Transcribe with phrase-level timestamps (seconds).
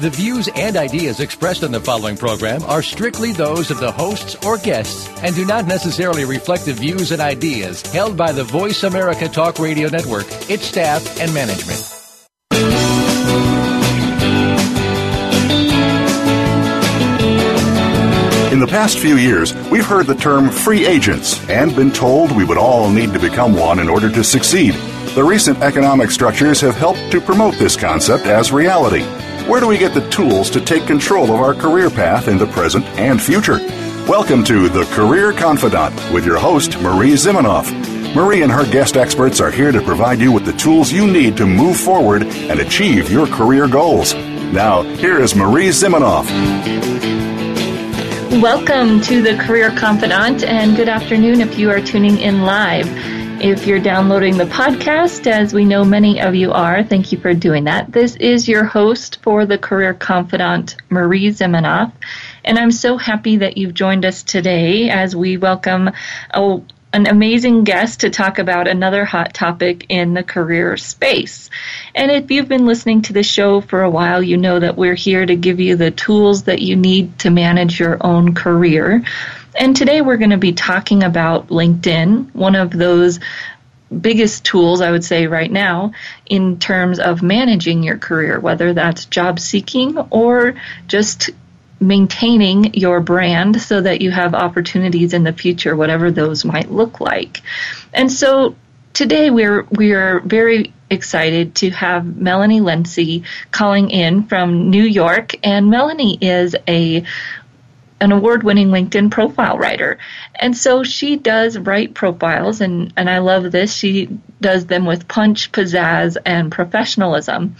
[0.00, 4.34] The views and ideas expressed on the following program are strictly those of the hosts
[4.44, 8.82] or guests and do not necessarily reflect the views and ideas held by the Voice
[8.82, 11.78] America Talk Radio Network, its staff, and management.
[18.52, 22.44] In the past few years, we've heard the term free agents and been told we
[22.44, 24.74] would all need to become one in order to succeed.
[25.14, 29.04] The recent economic structures have helped to promote this concept as reality.
[29.46, 32.46] Where do we get the tools to take control of our career path in the
[32.46, 33.58] present and future?
[34.08, 37.70] Welcome to The Career Confidante with your host, Marie Zimenoff.
[38.14, 41.36] Marie and her guest experts are here to provide you with the tools you need
[41.36, 44.14] to move forward and achieve your career goals.
[44.14, 46.24] Now, here is Marie Zimenoff.
[48.40, 52.88] Welcome to the Career Confidante, and good afternoon if you are tuning in live.
[53.44, 57.34] If you're downloading the podcast, as we know many of you are, thank you for
[57.34, 57.92] doing that.
[57.92, 61.92] This is your host for the Career Confidante, Marie Zimenoff,
[62.42, 65.90] and I'm so happy that you've joined us today as we welcome
[66.30, 66.60] a,
[66.94, 71.50] an amazing guest to talk about another hot topic in the career space.
[71.94, 74.94] And if you've been listening to the show for a while, you know that we're
[74.94, 79.04] here to give you the tools that you need to manage your own career.
[79.54, 83.20] And today we're going to be talking about LinkedIn, one of those
[84.00, 85.92] biggest tools, I would say, right now
[86.26, 90.54] in terms of managing your career, whether that's job seeking or
[90.88, 91.30] just
[91.80, 97.00] maintaining your brand so that you have opportunities in the future, whatever those might look
[97.00, 97.42] like.
[97.92, 98.56] And so
[98.92, 105.68] today we're we're very excited to have Melanie Lenci calling in from New York and
[105.68, 107.04] Melanie is a
[108.04, 109.98] an award-winning LinkedIn profile writer.
[110.34, 113.74] And so she does write profiles and, and I love this.
[113.74, 114.06] She
[114.40, 117.56] does them with punch, pizzazz, and professionalism.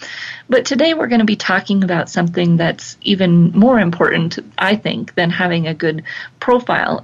[0.48, 5.14] But today we're going to be talking about something that's even more important, I think,
[5.14, 6.04] than having a good
[6.38, 7.02] profile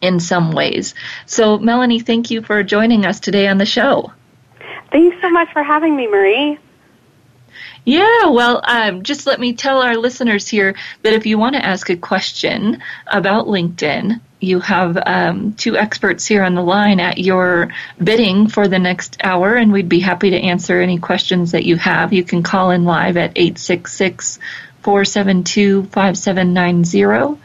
[0.00, 0.94] in some ways.
[1.24, 4.12] So Melanie, thank you for joining us today on the show.
[4.92, 6.58] Thanks so much for having me, Marie.
[7.86, 11.64] Yeah, well, um, just let me tell our listeners here that if you want to
[11.64, 17.18] ask a question about LinkedIn, you have um, two experts here on the line at
[17.18, 17.68] your
[18.02, 21.76] bidding for the next hour, and we'd be happy to answer any questions that you
[21.76, 22.12] have.
[22.12, 24.40] You can call in live at 866
[24.82, 27.40] 472 5790,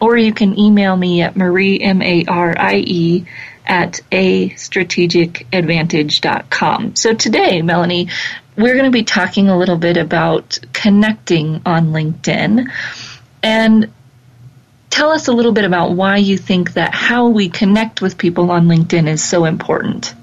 [0.00, 3.26] or you can email me at Marie, M A R I E,
[3.66, 6.96] at a strategic strategicadvantage.com.
[6.96, 8.08] So today, Melanie,
[8.56, 12.70] we're going to be talking a little bit about connecting on LinkedIn.
[13.42, 13.92] And
[14.90, 18.50] tell us a little bit about why you think that how we connect with people
[18.50, 20.14] on LinkedIn is so important.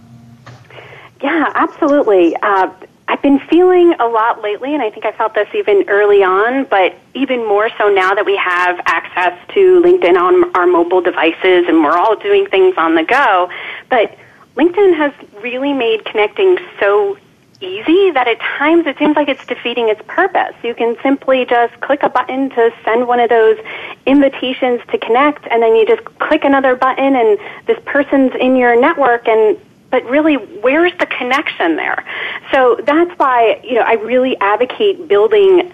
[1.22, 2.36] Yeah, absolutely.
[2.38, 2.72] Uh,
[3.08, 6.64] I've been feeling a lot lately, and I think I felt this even early on,
[6.64, 11.66] but even more so now that we have access to LinkedIn on our mobile devices
[11.68, 13.50] and we're all doing things on the go.
[13.90, 14.18] But
[14.56, 15.12] LinkedIn has
[15.42, 17.18] really made connecting so
[17.60, 20.54] easy that at times it seems like it's defeating its purpose.
[20.64, 23.58] You can simply just click a button to send one of those
[24.06, 28.80] invitations to connect and then you just click another button and this person's in your
[28.80, 29.58] network and
[29.90, 32.06] but really where's the connection there?
[32.52, 35.72] So that's why, you know, I really advocate building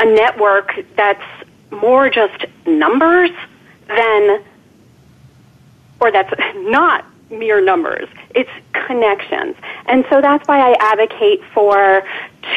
[0.00, 1.22] a network that's
[1.70, 3.30] more just numbers
[3.86, 4.44] than
[6.00, 7.04] or that's not
[7.38, 8.08] mere numbers.
[8.34, 9.56] It's connections.
[9.86, 12.02] And so that's why I advocate for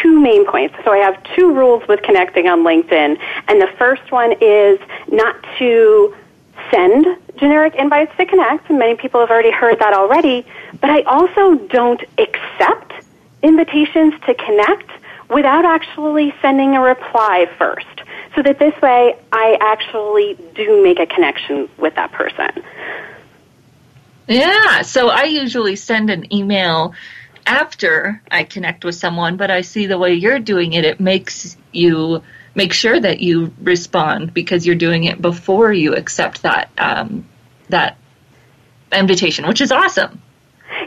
[0.01, 0.75] two main points.
[0.83, 3.19] So I have two rules with connecting on LinkedIn.
[3.47, 4.79] And the first one is
[5.11, 6.15] not to
[6.71, 7.05] send
[7.37, 8.69] generic invites to connect.
[8.69, 10.45] And many people have already heard that already.
[10.81, 12.93] But I also don't accept
[13.43, 14.89] invitations to connect
[15.29, 17.85] without actually sending a reply first.
[18.35, 22.63] So that this way I actually do make a connection with that person.
[24.27, 26.93] Yeah, so I usually send an email
[27.45, 31.55] after I connect with someone, but I see the way you're doing it, it makes
[31.71, 32.21] you
[32.55, 37.25] make sure that you respond because you're doing it before you accept that um,
[37.69, 37.97] that
[38.91, 40.21] invitation, which is awesome.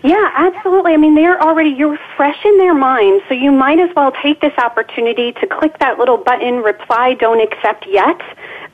[0.02, 0.92] Yeah, absolutely.
[0.92, 4.40] I mean, they're already, you're fresh in their mind, so you might as well take
[4.40, 8.20] this opportunity to click that little button, reply, don't accept yet,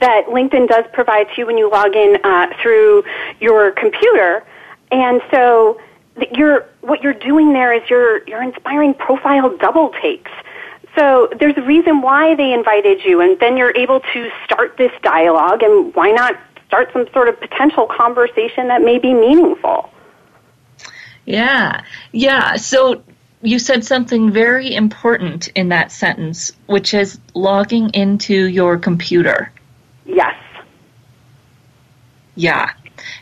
[0.00, 3.04] that LinkedIn does provide to you when you log in uh, through
[3.40, 4.44] your computer
[4.90, 5.80] and so
[6.32, 10.30] you're what you're doing there is you're you're inspiring profile double takes.
[10.94, 14.92] So there's a reason why they invited you, and then you're able to start this
[15.02, 19.90] dialogue, and why not start some sort of potential conversation that may be meaningful?
[21.26, 21.82] Yeah,
[22.12, 22.56] yeah.
[22.56, 23.02] So
[23.42, 29.52] you said something very important in that sentence, which is logging into your computer.
[30.06, 30.34] Yes.
[32.36, 32.72] Yeah.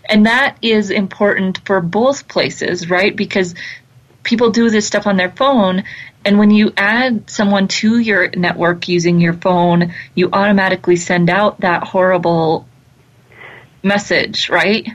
[0.09, 3.15] And that is important for both places, right?
[3.15, 3.55] Because
[4.23, 5.85] people do this stuff on their phone,
[6.25, 11.61] and when you add someone to your network using your phone, you automatically send out
[11.61, 12.67] that horrible
[13.82, 14.88] message, right?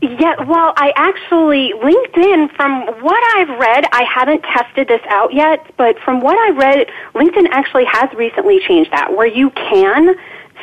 [0.00, 5.64] Yeah, well, I actually, LinkedIn, from what I've read, I haven't tested this out yet,
[5.76, 10.16] but from what I read, LinkedIn actually has recently changed that, where you can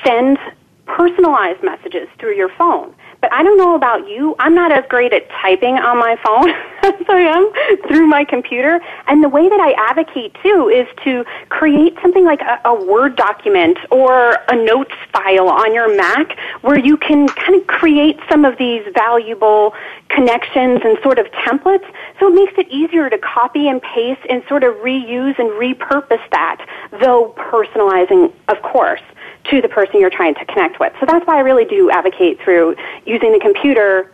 [0.04, 0.40] send
[0.88, 2.94] personalized messages through your phone.
[3.22, 4.36] But I don't know about you.
[4.40, 6.50] I'm not as great at typing on my phone
[6.84, 8.80] as I am through my computer.
[9.08, 13.18] And the way that I advocate too is to create something like a, a Word
[13.18, 18.46] document or a notes file on your Mac where you can kind of create some
[18.46, 19.74] of these valuable
[20.08, 21.86] connections and sort of templates.
[22.20, 26.24] So it makes it easier to copy and paste and sort of reuse and repurpose
[26.32, 26.66] that,
[27.02, 29.02] though personalizing, of course
[29.46, 30.94] to the person you're trying to connect with.
[31.00, 32.76] So that's why I really do advocate through
[33.06, 34.12] using the computer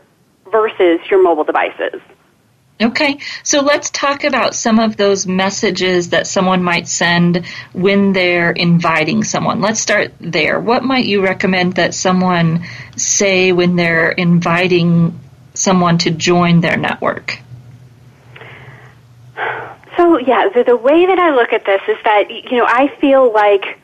[0.52, 2.02] versus your mobile devices.
[2.82, 8.52] Okay, so let's talk about some of those messages that someone might send when they're
[8.52, 9.62] inviting someone.
[9.62, 10.60] Let's start there.
[10.60, 12.66] What might you recommend that someone
[12.98, 15.18] say when they're inviting
[15.54, 17.40] someone to join their network?
[19.96, 22.94] So, yeah, the, the way that I look at this is that, you know, I
[23.00, 23.80] feel like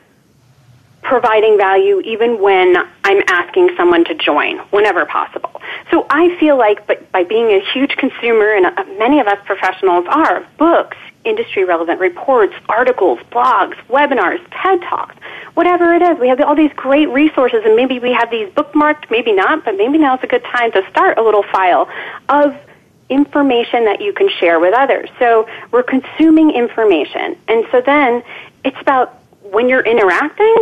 [1.04, 5.62] providing value even when I'm asking someone to join, whenever possible.
[5.90, 9.38] So I feel like but by being a huge consumer, and uh, many of us
[9.46, 15.16] professionals are, books, industry relevant reports, articles, blogs, webinars, TED Talks,
[15.54, 16.18] whatever it is.
[16.20, 19.78] We have all these great resources, and maybe we have these bookmarked, maybe not, but
[19.78, 21.90] maybe now is a good time to start a little file
[22.30, 22.56] of
[23.10, 25.10] information that you can share with others.
[25.20, 27.38] So we're consuming information.
[27.48, 28.24] And so then
[28.64, 30.56] it's about when you're interacting,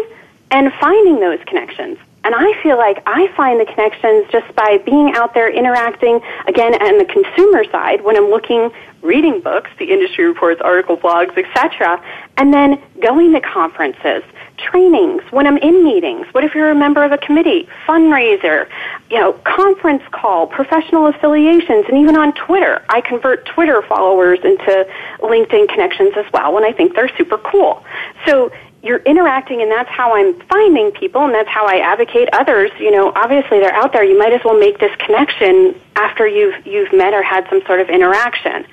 [0.51, 1.97] and finding those connections.
[2.23, 6.73] And I feel like I find the connections just by being out there interacting, again,
[6.81, 12.03] on the consumer side, when I'm looking, reading books, the industry reports, article blogs, etc.,
[12.37, 14.23] and then going to conferences,
[14.57, 18.67] trainings, when I'm in meetings, what if you're a member of a committee, fundraiser,
[19.09, 22.83] you know, conference call, professional affiliations, and even on Twitter.
[22.89, 24.87] I convert Twitter followers into
[25.19, 27.83] LinkedIn connections as well when I think they're super cool.
[28.25, 32.71] So you're interacting and that's how I'm finding people and that's how I advocate others.
[32.79, 34.03] You know, obviously they're out there.
[34.03, 37.81] You might as well make this connection after you've you've met or had some sort
[37.81, 38.65] of interaction.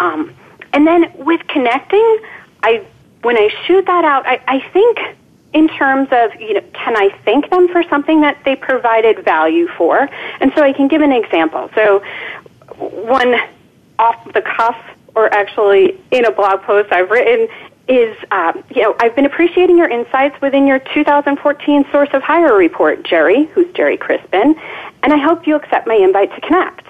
[0.00, 0.34] Um,
[0.72, 2.18] and then with connecting,
[2.62, 2.84] I
[3.22, 4.98] when I shoot that out, I, I think
[5.52, 9.68] in terms of you know, can I thank them for something that they provided value
[9.68, 10.08] for?
[10.40, 11.70] And so I can give an example.
[11.76, 12.02] So
[12.78, 13.36] one
[13.98, 14.76] off the cuff
[15.14, 17.48] or actually in a blog post I've written
[17.88, 22.56] is, um, you know, I've been appreciating your insights within your 2014 Source of Hire
[22.56, 24.56] report, Gerry, who's Gerry Crispin,
[25.02, 26.86] and I hope you accept my invite to connect.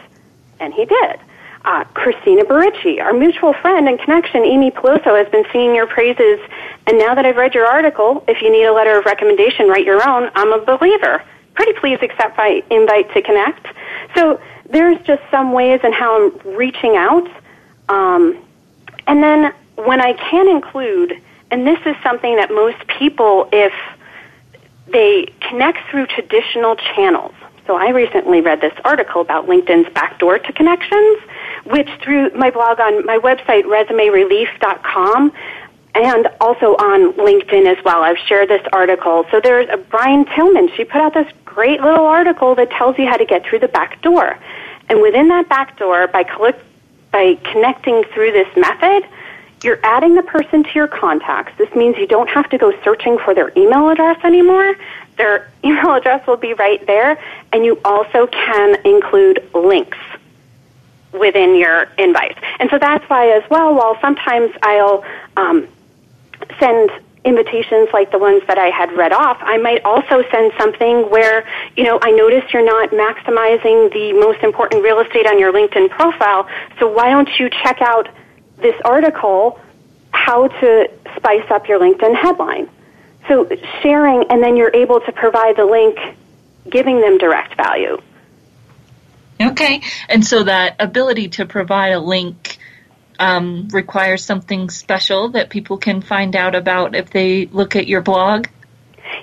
[0.59, 1.21] And he did.
[1.67, 6.39] Uh, Christina Baricci, our mutual friend and connection, Amy Peloso, has been singing your praises,
[6.87, 9.85] and now that I've read your article, if you need a letter of recommendation, write
[9.85, 10.31] your own.
[10.35, 11.23] I'm a believer.
[11.55, 13.67] Pretty please accept my invite to connect.
[14.15, 17.29] So there's just some ways in how I'm reaching out.
[17.89, 18.39] Um,
[19.07, 23.73] and then when I can include, and this is something that most people, if
[24.89, 27.35] they connect through traditional channels.
[27.67, 31.19] So I recently read this article about LinkedIn's backdoor to connections,
[31.65, 35.33] which through my blog on my website, resumerelief.com,
[35.97, 38.03] and also on LinkedIn as well.
[38.03, 39.25] I've shared this article.
[39.31, 40.71] So there's a Brynne Tillman.
[40.77, 43.69] She put out this great little article that tells you how to get through the
[43.69, 44.39] back door.
[44.89, 46.63] And within that back door, by, collect,
[47.11, 49.09] by connecting through this method,
[49.67, 51.53] you're adding the person to your contacts.
[51.59, 54.77] This means you don't have to go searching for their email address anymore.
[55.17, 57.21] Their email address will be right there,
[57.53, 59.99] and you also can include links
[61.13, 62.39] within your invite.
[62.61, 65.05] And so that's why, as well, while sometimes I'll
[65.37, 65.67] um,
[66.61, 66.91] send
[67.25, 71.45] invitations like the ones that I had read off, I might also send something where,
[71.77, 75.91] you know, I notice you're not maximizing the most important real estate on your LinkedIn
[75.91, 76.47] profile,
[76.79, 78.09] so why don't you check out
[78.59, 79.61] this article
[80.11, 82.69] how to spice up your LinkedIn headline.
[83.29, 83.49] So
[83.83, 85.99] sharing, and then you're able to provide the link,
[86.71, 88.01] giving them direct value.
[89.41, 89.83] Okay.
[90.09, 92.59] And so that ability to provide a link
[93.19, 98.01] um, requires something special that people can find out about if they look at your
[98.01, 98.47] blog?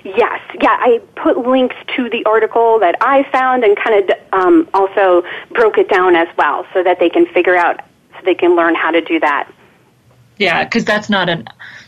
[0.04, 4.68] Yes, yeah, I put links to the article that I found and kind of um,
[4.74, 7.80] also broke it down as well so that they can figure out,
[8.24, 9.50] they can learn how to do that.
[10.38, 11.46] Yeah, because that's not an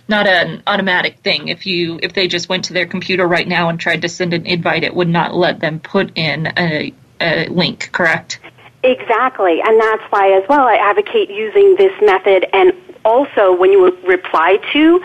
[0.09, 1.49] not an automatic thing.
[1.49, 4.35] If you if they just went to their computer right now and tried to send
[4.35, 7.91] an invite, it would not let them put in a, a link.
[7.93, 8.39] Correct?
[8.85, 12.73] Exactly, and that's why as well I advocate using this method and
[13.05, 15.03] also when you reply to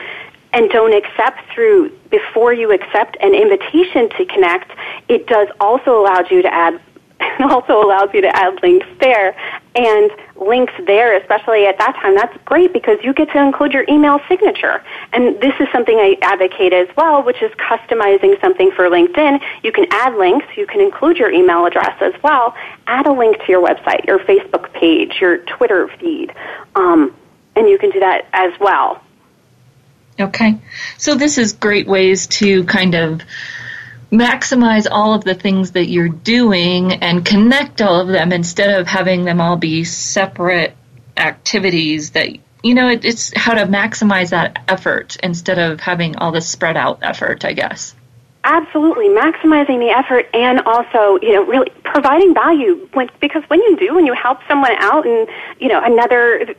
[0.54, 4.72] and don't accept through before you accept an invitation to connect,
[5.08, 6.80] it does also allow you to add
[7.40, 9.36] also allows you to add links there
[9.76, 12.16] and links there, especially at that time.
[12.16, 14.84] That's great because you get to include your email signature.
[15.14, 19.42] And this is something I advocate as well, which is customizing something for LinkedIn.
[19.64, 20.46] You can add links.
[20.58, 22.56] You can include your email address as well.
[22.88, 26.34] Add a link to your website, your Facebook page, your Twitter feed.
[26.76, 27.16] Um,
[27.56, 29.02] and you can do that as well.
[30.20, 30.60] Okay.
[30.98, 33.22] So this is great ways to kind of
[34.12, 38.88] maximize all of the things that you're doing and connect all of them instead of
[38.88, 40.76] having them all be separate
[41.16, 42.30] activities that
[42.64, 46.78] you know it, it's how to maximize that effort instead of having all this spread
[46.78, 47.96] out effort i guess.
[48.44, 49.08] Absolutely.
[49.08, 53.94] Maximizing the effort and also you know really providing value when, because when you do
[53.94, 55.28] when you help someone out and
[55.60, 56.56] you know another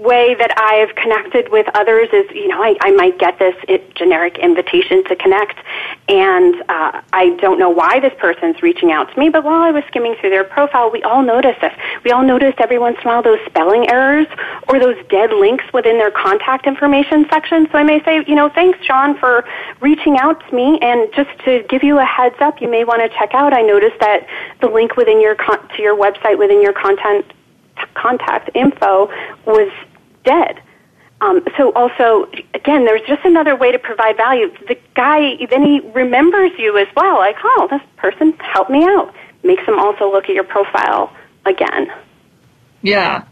[0.00, 3.94] way that I've connected with others is, you know, I, I might get this it,
[3.94, 5.58] generic invitation to connect,
[6.08, 9.70] and uh, I don't know why this person's reaching out to me, but while I
[9.70, 11.72] was skimming through their profile, we all notice this.
[12.04, 14.26] We all noticed every once in a while those spelling errors
[14.68, 17.68] or those dead links within their contact information section.
[17.70, 19.44] So I may say, you know, thanks, John, for
[19.80, 23.02] reaching out to me, and just to give you a heads up, you may want
[23.02, 23.52] to check out.
[23.52, 24.26] I noticed that
[24.60, 27.32] the link within your con- to your website within your content
[27.94, 29.08] contact info
[29.46, 29.70] was
[30.24, 30.62] dead.
[31.20, 34.50] Um, so also, again, there's just another way to provide value.
[34.66, 37.18] The guy then he remembers you as well.
[37.18, 39.14] Like, oh, this person helped me out.
[39.44, 41.14] Makes them also look at your profile
[41.46, 41.92] again.
[42.82, 43.24] Yeah.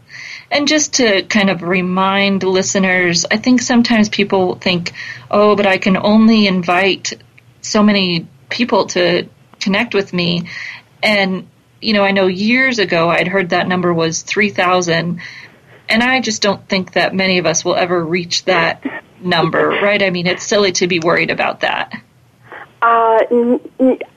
[0.49, 4.93] And just to kind of remind listeners, I think sometimes people think,
[5.29, 7.13] oh, but I can only invite
[7.61, 9.27] so many people to
[9.59, 10.49] connect with me.
[11.03, 11.47] And
[11.81, 15.19] you know, I know years ago I'd heard that number was 3,000,
[15.89, 18.83] and I just don't think that many of us will ever reach that
[19.19, 20.01] number, right?
[20.01, 21.93] I mean, it's silly to be worried about that.
[22.81, 23.19] Uh,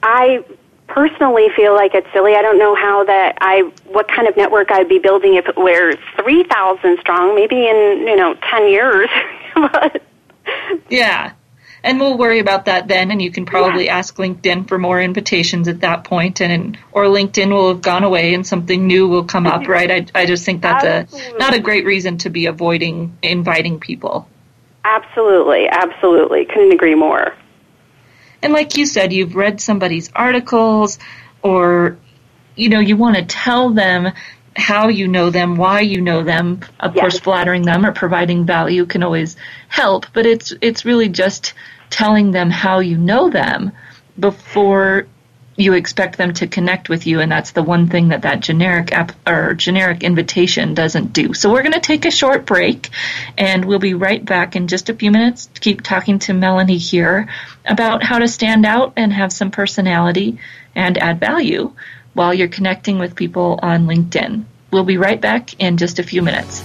[0.03, 0.45] I
[0.87, 2.35] personally feel like it's silly.
[2.35, 5.57] I don't know how that I what kind of network I'd be building if it
[5.57, 9.09] were 3,000 strong, maybe in, you know, 10 years.
[9.55, 10.03] but
[10.89, 11.33] yeah
[11.85, 13.11] and we'll worry about that then.
[13.11, 13.99] And you can probably yeah.
[13.99, 18.35] ask LinkedIn for more invitations at that point, and or LinkedIn will have gone away
[18.35, 19.91] and something new will come up, right?
[19.91, 21.37] I, I just think that's absolutely.
[21.37, 24.29] a not a great reason to be avoiding inviting people.
[24.85, 27.35] Absolutely, absolutely, couldn't agree more.
[28.43, 30.99] And like you said, you've read somebody's articles,
[31.43, 31.99] or
[32.57, 34.11] you know, you want to tell them
[34.57, 36.61] how you know them, why you know them.
[36.81, 37.03] Of yes.
[37.03, 39.37] course, flattering them or providing value can always
[39.69, 41.53] help, but it's it's really just
[41.95, 43.71] telling them how you know them
[44.19, 45.07] before
[45.57, 48.91] you expect them to connect with you and that's the one thing that that generic
[48.91, 51.33] app or generic invitation doesn't do.
[51.33, 52.91] So we're going to take a short break
[53.39, 55.47] and we'll be right back in just a few minutes.
[55.47, 57.29] To keep talking to melanie here
[57.65, 60.39] about how to stand out and have some personality
[60.75, 61.73] and add value
[62.13, 64.47] while you're connecting with people on linkedin.
[64.73, 66.65] We'll be right back in just a few minutes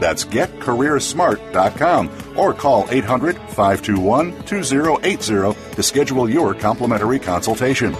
[0.00, 7.94] That's getcareersmart.com or call 800 521 2080 to schedule your complimentary consultation.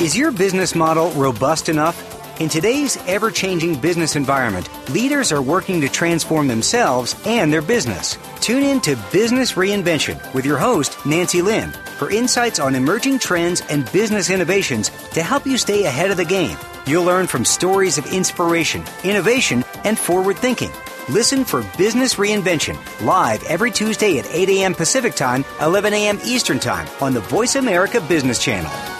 [0.00, 2.09] Is your business model robust enough?
[2.40, 8.18] In today's ever changing business environment, leaders are working to transform themselves and their business.
[8.40, 13.62] Tune in to Business Reinvention with your host, Nancy Lynn, for insights on emerging trends
[13.70, 16.56] and business innovations to help you stay ahead of the game
[16.86, 20.70] You'll learn from stories of inspiration, innovation, and forward thinking.
[21.08, 24.74] Listen for Business Reinvention live every Tuesday at 8 a.m.
[24.74, 26.18] Pacific Time, 11 a.m.
[26.24, 28.99] Eastern Time on the Voice America Business Channel.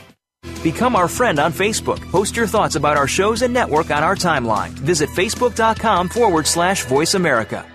[0.63, 2.01] Become our friend on Facebook.
[2.11, 4.69] Post your thoughts about our shows and network on our timeline.
[4.69, 7.65] Visit facebook.com forward slash voice America.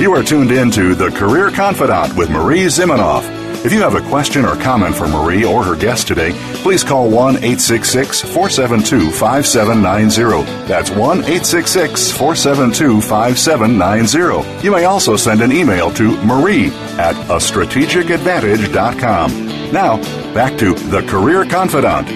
[0.00, 3.41] You are tuned in to The Career Confidante with Marie Zimenoff.
[3.64, 6.32] If you have a question or comment for Marie or her guest today,
[6.64, 10.42] please call 1 866 472 5790.
[10.66, 14.64] That's 1 866 472 5790.
[14.64, 19.70] You may also send an email to marie at a strategicadvantage.com.
[19.70, 19.98] Now,
[20.34, 22.10] back to The Career Confidante.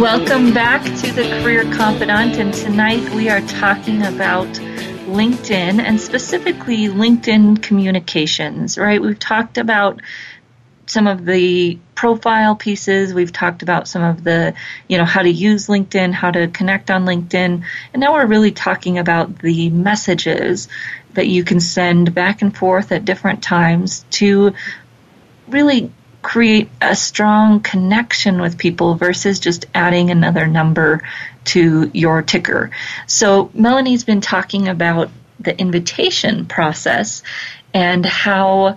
[0.00, 4.48] Welcome back to The Career Confidante, and tonight we are talking about
[5.08, 9.00] LinkedIn and specifically LinkedIn communications, right?
[9.00, 10.00] We've talked about
[10.86, 13.12] some of the profile pieces.
[13.12, 14.54] We've talked about some of the,
[14.86, 17.64] you know, how to use LinkedIn, how to connect on LinkedIn.
[17.92, 20.68] And now we're really talking about the messages
[21.14, 24.54] that you can send back and forth at different times to
[25.48, 25.90] really
[26.22, 31.02] create a strong connection with people versus just adding another number
[31.48, 32.70] to your ticker.
[33.06, 37.22] So Melanie's been talking about the invitation process
[37.72, 38.76] and how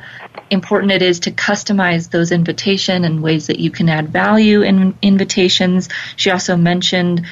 [0.50, 4.98] important it is to customize those invitation and ways that you can add value in
[5.02, 5.90] invitations.
[6.16, 7.26] She also mentioned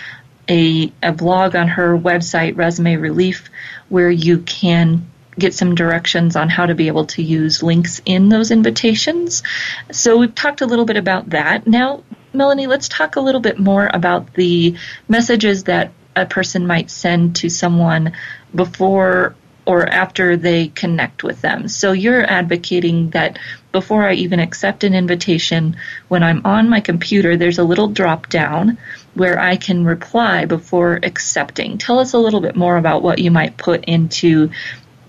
[0.49, 3.49] a, a blog on her website, Resume Relief,
[3.89, 8.29] where you can get some directions on how to be able to use links in
[8.29, 9.43] those invitations.
[9.91, 11.65] So we've talked a little bit about that.
[11.65, 14.75] Now, Melanie, let's talk a little bit more about the
[15.07, 18.13] messages that a person might send to someone
[18.53, 21.67] before or after they connect with them.
[21.67, 23.37] So you're advocating that
[23.71, 28.29] before I even accept an invitation, when I'm on my computer, there's a little drop
[28.29, 28.79] down
[29.13, 31.77] where I can reply before accepting.
[31.77, 34.49] Tell us a little bit more about what you might put into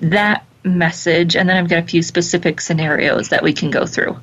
[0.03, 4.19] that message, and then I've got a few specific scenarios that we can go through.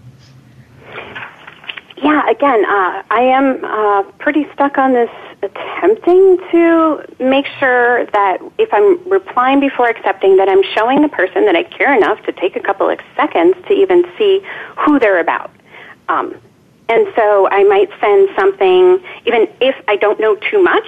[2.02, 5.10] Yeah, again, uh, I am uh, pretty stuck on this
[5.42, 11.46] attempting to make sure that if I'm replying before accepting, that I'm showing the person
[11.46, 14.42] that I care enough to take a couple of seconds to even see
[14.78, 15.52] who they're about.
[16.08, 16.36] Um,
[16.88, 20.88] and so I might send something, even if I don't know too much.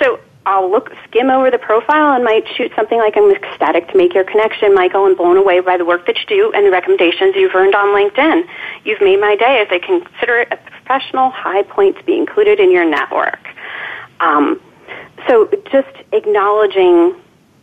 [0.00, 3.98] So I'll look, skim over the profile and might shoot something like I'm ecstatic to
[3.98, 6.70] make your connection, Michael, and blown away by the work that you do and the
[6.70, 8.48] recommendations you've earned on LinkedIn.
[8.82, 12.60] You've made my day as I consider it a professional high point to be included
[12.60, 13.46] in your network.
[14.20, 14.58] Um,
[15.26, 17.14] so just acknowledging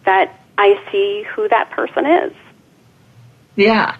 [0.06, 2.34] that I see who that person is.
[3.56, 3.96] Yeah.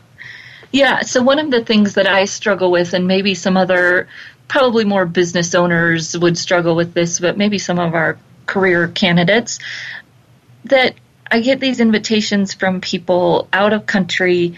[0.72, 1.02] Yeah.
[1.02, 4.08] So one of the things that I struggle with, and maybe some other,
[4.48, 9.60] probably more business owners would struggle with this, but maybe some of our career candidates
[10.66, 10.96] that
[11.30, 14.56] I get these invitations from people out of country.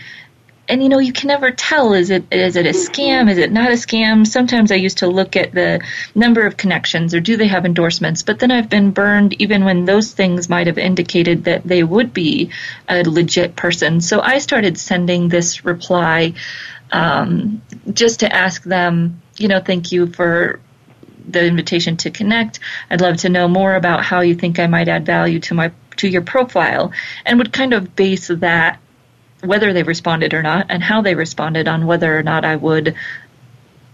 [0.70, 3.54] And you know you can never tell is it is it a scam is it
[3.54, 4.28] not a scam?
[4.28, 5.82] Sometimes i used to look at the
[6.14, 8.22] number of connections or do they have endorsements?
[8.24, 12.14] But then i've been burned even when those things might have indicated that they would
[12.14, 12.52] be
[12.90, 14.02] a legit person.
[14.02, 16.34] So i started sending this reply
[16.92, 17.62] um,
[17.94, 20.60] just to ask them you know thank you for
[21.28, 22.60] the invitation to connect.
[22.90, 25.72] I'd love to know more about how you think I might add value to my
[25.98, 26.92] to your profile,
[27.26, 28.80] and would kind of base that
[29.42, 32.96] whether they responded or not, and how they responded on whether or not I would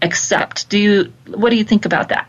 [0.02, 0.68] accept.
[0.68, 1.12] Do you?
[1.26, 2.28] What do you think about that?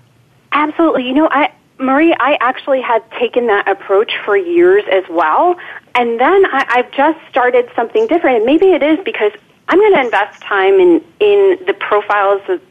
[0.51, 1.07] Absolutely.
[1.07, 5.57] You know, I Marie, I actually had taken that approach for years as well,
[5.93, 8.37] and then I, I've just started something different.
[8.37, 9.33] And maybe it is because
[9.67, 12.61] I'm going to invest time in in the profiles of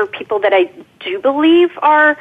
[0.00, 2.16] for people that I do believe are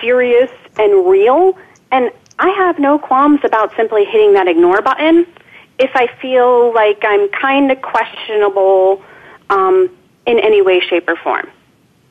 [0.00, 1.58] serious and real.
[1.90, 5.26] And I have no qualms about simply hitting that ignore button
[5.80, 9.02] if I feel like I'm kind of questionable
[9.50, 9.90] um,
[10.26, 11.50] in any way, shape, or form.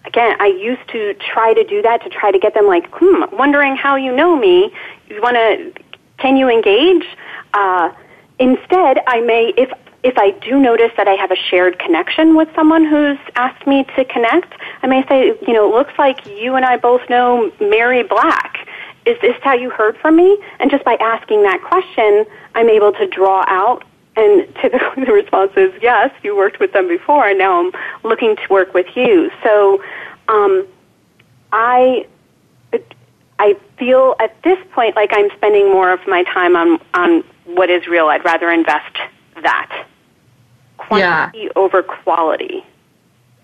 [0.03, 3.23] Again, I used to try to do that to try to get them like, hmm,
[3.33, 4.73] wondering how you know me.
[5.07, 5.71] You want to,
[6.17, 7.05] can you engage?
[7.53, 7.93] Uh,
[8.39, 9.71] instead, I may, if
[10.03, 13.85] if I do notice that I have a shared connection with someone who's asked me
[13.95, 17.51] to connect, I may say, you know, it looks like you and I both know
[17.61, 18.67] Mary Black.
[19.05, 20.37] Is this how you heard from me?
[20.59, 23.85] And just by asking that question, I'm able to draw out
[24.15, 27.71] and typically the response is yes, you worked with them before, and now I'm
[28.03, 29.31] looking to work with you.
[29.41, 29.81] So,
[30.27, 30.67] um,
[31.51, 32.05] I
[33.39, 37.69] I feel at this point like I'm spending more of my time on on what
[37.69, 38.07] is real.
[38.07, 38.95] I'd rather invest
[39.41, 39.87] that
[40.87, 41.49] quantity yeah.
[41.55, 42.63] over quality.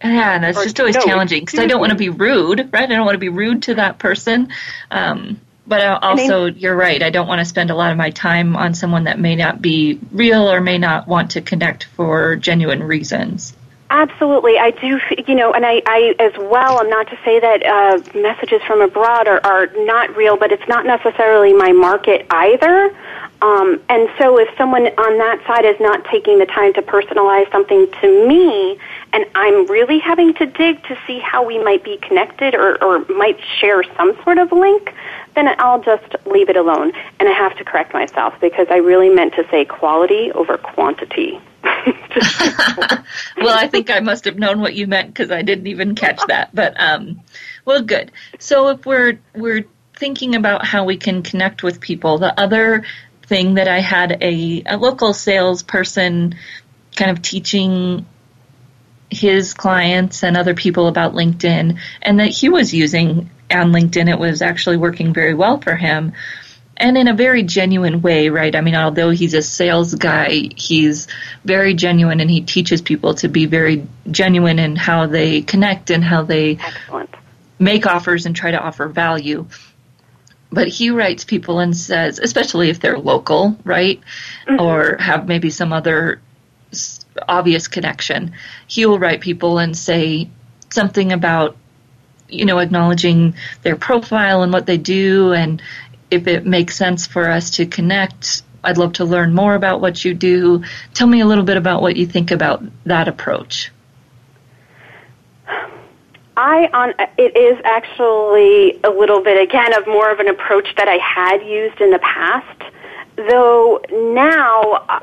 [0.03, 2.69] Yeah, and it's or, just always no, challenging because I don't want to be rude,
[2.71, 2.89] right?
[2.89, 4.49] I don't want to be rude to that person.
[4.89, 7.03] Um, but also, you're right.
[7.03, 9.61] I don't want to spend a lot of my time on someone that may not
[9.61, 13.53] be real or may not want to connect for genuine reasons.
[13.91, 14.99] Absolutely, I do.
[15.27, 16.79] You know, and I, I as well.
[16.79, 20.67] I'm not to say that uh, messages from abroad are, are not real, but it's
[20.67, 22.95] not necessarily my market either.
[23.41, 27.49] Um, and so, if someone on that side is not taking the time to personalize
[27.51, 28.77] something to me,
[29.13, 33.05] and I'm really having to dig to see how we might be connected or, or
[33.05, 34.93] might share some sort of link,
[35.35, 36.91] then I'll just leave it alone.
[37.19, 41.39] And I have to correct myself because I really meant to say quality over quantity.
[41.63, 46.19] well, I think I must have known what you meant because I didn't even catch
[46.27, 46.53] that.
[46.53, 47.21] But um,
[47.65, 48.11] well, good.
[48.39, 52.85] So if we're we're thinking about how we can connect with people, the other
[53.29, 56.35] thing that I had a, a local salesperson
[56.95, 58.05] kind of teaching
[59.09, 64.09] his clients and other people about LinkedIn and that he was using on LinkedIn.
[64.09, 66.13] It was actually working very well for him
[66.79, 68.55] and in a very genuine way, right?
[68.55, 71.07] I mean, although he's a sales guy, he's
[71.43, 76.03] very genuine and he teaches people to be very genuine in how they connect and
[76.03, 77.13] how they Excellent.
[77.59, 79.47] make offers and try to offer value
[80.51, 84.01] but he writes people and says, especially if they're local, right,
[84.47, 84.59] mm-hmm.
[84.59, 86.21] or have maybe some other
[87.27, 88.33] obvious connection,
[88.67, 90.29] he will write people and say
[90.69, 91.55] something about,
[92.27, 95.61] you know, acknowledging their profile and what they do, and
[96.11, 98.43] if it makes sense for us to connect.
[98.61, 100.63] I'd love to learn more about what you do.
[100.93, 103.71] Tell me a little bit about what you think about that approach.
[106.39, 110.87] I on it is actually a little bit again of more of an approach that
[110.87, 112.61] I had used in the past,
[113.17, 114.99] though now uh,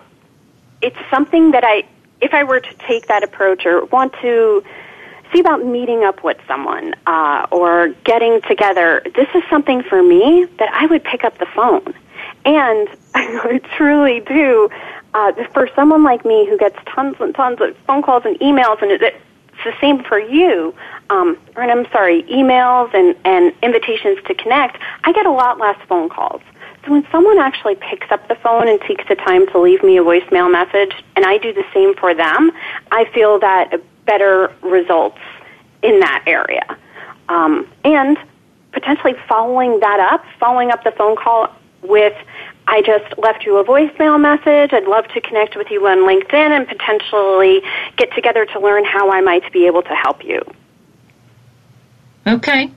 [0.80, 1.86] it's something that I
[2.22, 4.64] if I were to take that approach or want to
[5.30, 10.46] see about meeting up with someone uh, or getting together, this is something for me
[10.58, 11.92] that I would pick up the phone.
[12.46, 14.70] And I truly do.
[15.12, 18.80] Uh, for someone like me who gets tons and tons of phone calls and emails,
[18.82, 19.20] and it,
[19.66, 20.74] the same for you,
[21.10, 25.76] um, or I'm sorry, emails and, and invitations to connect, I get a lot less
[25.88, 26.40] phone calls.
[26.84, 29.98] So when someone actually picks up the phone and takes the time to leave me
[29.98, 32.52] a voicemail message, and I do the same for them,
[32.92, 35.18] I feel that better results
[35.82, 36.64] in that area.
[37.28, 38.16] Um, and
[38.72, 41.52] potentially following that up, following up the phone call
[41.82, 42.14] with
[42.68, 44.72] I just left you a voicemail message.
[44.72, 47.62] I'd love to connect with you on LinkedIn and potentially
[47.96, 50.42] get together to learn how I might be able to help you.
[52.26, 52.72] Okay.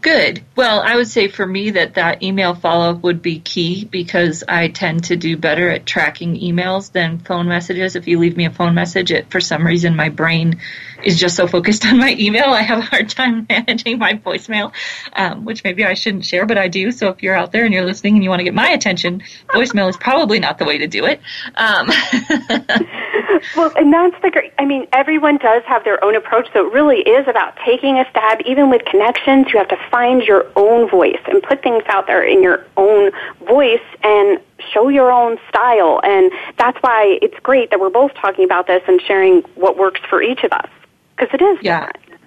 [0.00, 0.44] Good.
[0.54, 4.44] Well, I would say for me that that email follow up would be key because
[4.46, 7.96] I tend to do better at tracking emails than phone messages.
[7.96, 10.60] If you leave me a phone message, it, for some reason my brain
[11.04, 14.72] is just so focused on my email, I have a hard time managing my voicemail,
[15.14, 16.90] um, which maybe I shouldn't share, but I do.
[16.92, 19.22] So if you're out there and you're listening and you want to get my attention,
[19.48, 21.20] voicemail is probably not the way to do it.
[21.54, 21.88] Um.
[23.56, 24.52] well, and that's the great.
[24.58, 28.08] I mean, everyone does have their own approach, so it really is about taking a
[28.10, 28.40] stab.
[28.46, 32.22] Even with connections, you have to find your own voice and put things out there
[32.22, 33.10] in your own
[33.46, 34.40] voice and
[34.72, 36.00] show your own style.
[36.02, 40.00] And that's why it's great that we're both talking about this and sharing what works
[40.08, 40.68] for each of us
[41.16, 41.86] because it is yeah.
[41.86, 42.20] different.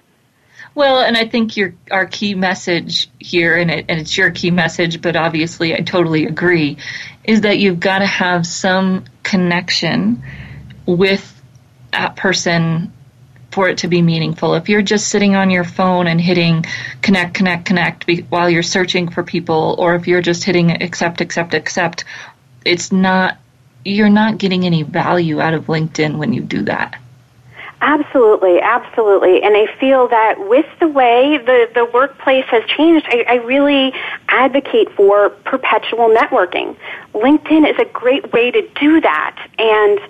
[0.74, 4.50] Well, and I think your our key message here, and, it, and it's your key
[4.50, 6.76] message, but obviously I totally agree,
[7.24, 10.22] is that you've got to have some connection
[10.86, 11.42] with
[11.90, 12.92] that person
[13.50, 14.54] for it to be meaningful.
[14.54, 16.64] If you're just sitting on your phone and hitting
[17.02, 21.20] connect, connect, connect be, while you're searching for people, or if you're just hitting accept,
[21.20, 22.04] accept, accept,
[22.64, 23.38] it's not,
[23.84, 27.00] you're not getting any value out of LinkedIn when you do that.
[27.80, 29.42] Absolutely, absolutely.
[29.42, 33.92] And I feel that with the way the, the workplace has changed, I, I really
[34.28, 36.76] advocate for perpetual networking.
[37.14, 39.48] LinkedIn is a great way to do that.
[39.58, 40.00] And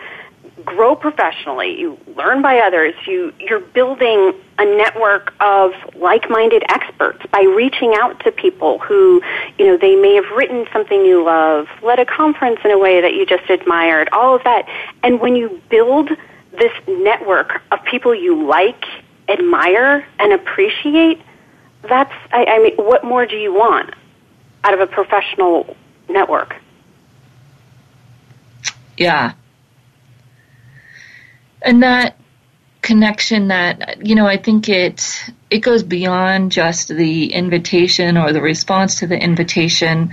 [0.65, 7.41] grow professionally, you learn by others, you, you're building a network of like-minded experts by
[7.41, 9.23] reaching out to people who,
[9.57, 13.01] you know, they may have written something you love, led a conference in a way
[13.01, 14.67] that you just admired, all of that.
[15.03, 16.11] And when you build
[16.59, 18.85] this network of people you like,
[19.29, 21.21] admire, and appreciate,
[21.83, 23.95] that's, I, I mean, what more do you want
[24.65, 25.77] out of a professional
[26.09, 26.55] network?
[28.97, 29.33] Yeah.
[31.63, 32.19] And that
[32.89, 38.41] connection that you know I think it it goes beyond just the invitation or the
[38.41, 40.13] response to the invitation.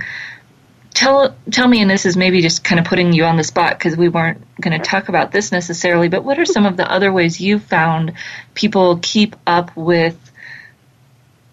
[0.96, 3.76] Tell tell me, and this is maybe just kind of putting you on the spot
[3.76, 6.08] because we weren't going to talk about this necessarily.
[6.08, 8.14] But what are some of the other ways you found
[8.54, 10.16] people keep up with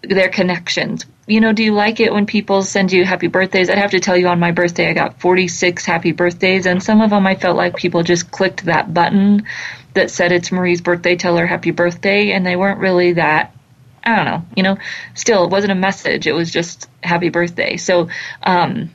[0.00, 1.04] their connections?
[1.26, 3.68] You know, do you like it when people send you happy birthdays?
[3.68, 7.02] I'd have to tell you on my birthday, I got 46 happy birthdays, and some
[7.02, 9.46] of them I felt like people just clicked that button
[9.92, 13.54] that said it's Marie's birthday, tell her happy birthday, and they weren't really that.
[14.02, 14.78] I don't know, you know.
[15.12, 17.76] Still, it wasn't a message; it was just happy birthday.
[17.76, 18.08] So,
[18.42, 18.90] um,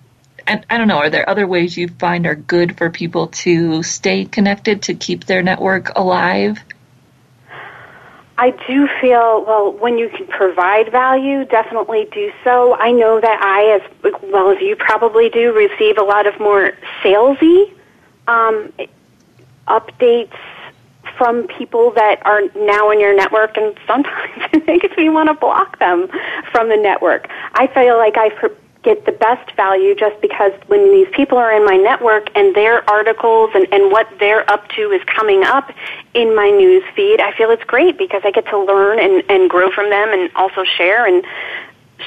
[0.48, 0.98] I, I don't know.
[0.98, 5.26] Are there other ways you find are good for people to stay connected to keep
[5.26, 6.60] their network alive?
[8.38, 12.74] I do feel, well, when you can provide value, definitely do so.
[12.74, 16.72] I know that I, as well as you probably do, receive a lot of more
[17.04, 17.74] salesy
[18.30, 18.72] um,
[19.68, 20.38] updates
[21.18, 25.34] from people that are now in your network, and sometimes it makes me want to
[25.34, 26.08] block them
[26.50, 27.28] from the network.
[27.56, 28.30] I feel like I
[28.84, 32.90] get the best value just because when these people are in my network and their
[32.90, 35.72] articles and, and what they're up to is coming up
[36.14, 39.50] in my news feed, I feel it's great because I get to learn and, and
[39.50, 41.26] grow from them and also share and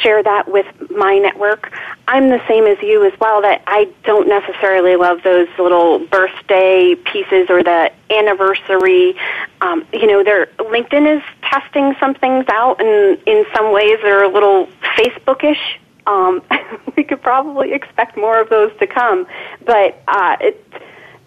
[0.01, 1.71] share that with my network.
[2.09, 6.95] I'm the same as you as well that I don't necessarily love those little birthday
[6.95, 9.17] pieces or the anniversary.
[9.61, 14.25] Um, you know, they're, LinkedIn is testing some things out and in some ways they're
[14.25, 15.61] a little Facebookish.
[16.07, 16.43] Um,
[16.97, 19.27] we could probably expect more of those to come.
[19.65, 20.65] But uh, it,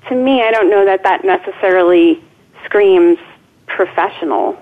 [0.10, 2.24] to me, I don't know that that necessarily
[2.66, 3.18] screams
[3.68, 4.58] professional.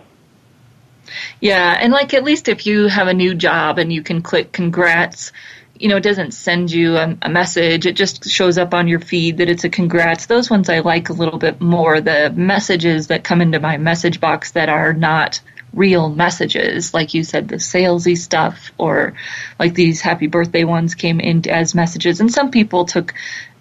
[1.42, 4.52] Yeah, and like at least if you have a new job and you can click
[4.52, 5.32] congrats,
[5.76, 7.86] you know, it doesn't send you a, a, message.
[7.86, 10.28] It just shows up on your feed that it's a congrats.
[10.28, 12.00] Those ones I like a little bit more.
[12.00, 15.42] The messages that come into my message box that are not
[15.74, 19.14] real messages, like you said, the salesy stuff, or
[19.60, 22.20] like these happy birthday ones came in as messages.
[22.20, 23.14] And some people took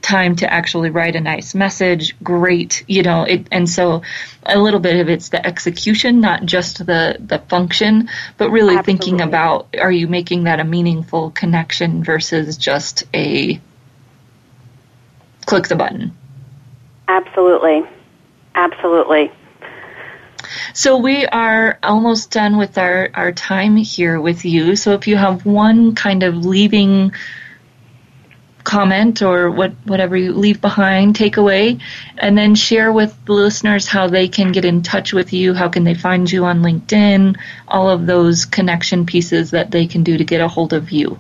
[0.03, 4.03] time to actually write a nice message, great, you know, it, and so
[4.43, 9.07] a little bit of it's the execution, not just the, the function, but really Absolutely.
[9.07, 13.61] thinking about are you making that a meaningful connection versus just a
[15.47, 16.17] click the button.
[17.09, 17.83] Absolutely.
[18.55, 19.33] Absolutely.
[20.75, 24.77] So we are almost done with our, our time here with you.
[24.77, 27.13] So if you have one kind of leaving
[28.65, 31.79] comment or what whatever you leave behind, take away,
[32.17, 35.69] and then share with the listeners how they can get in touch with you, how
[35.69, 37.37] can they find you on LinkedIn,
[37.69, 41.19] all of those connection pieces that they can do to get a hold of you.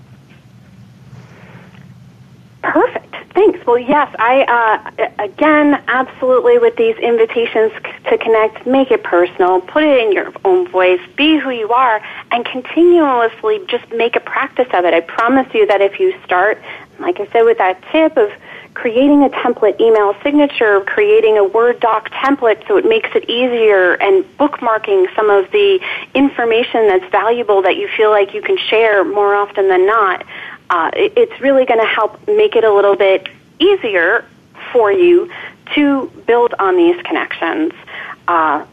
[2.63, 3.02] Perfect.
[3.35, 3.65] Thanks.
[3.67, 7.73] Well, yes, I uh, again absolutely with these invitations
[8.11, 12.03] to connect, make it personal, put it in your own voice, be who you are,
[12.31, 14.93] and continuously just make a practice of it.
[14.93, 16.61] I promise you that if you start,
[16.99, 18.31] like I said, with that tip of
[18.75, 23.95] creating a template email signature, creating a Word doc template so it makes it easier,
[23.95, 25.81] and bookmarking some of the
[26.15, 30.25] information that's valuable that you feel like you can share more often than not
[30.73, 34.25] uh, it's really going to help make it a little bit easier
[34.73, 35.31] for you
[35.75, 37.73] to build on these connections.
[38.27, 38.65] Uh,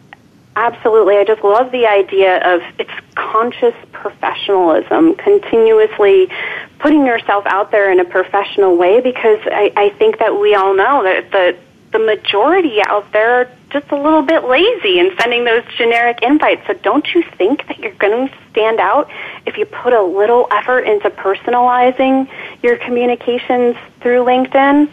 [0.55, 6.31] absolutely, I just love the idea of it's conscious professionalism, continuously
[6.79, 10.73] putting yourself out there in a professional way because I, I think that we all
[10.73, 11.57] know that the
[11.91, 16.65] the majority out there just a little bit lazy in sending those generic invites.
[16.67, 19.09] So don't you think that you're going to stand out
[19.45, 22.27] if you put a little effort into personalizing
[22.63, 24.91] your communications through LinkedIn?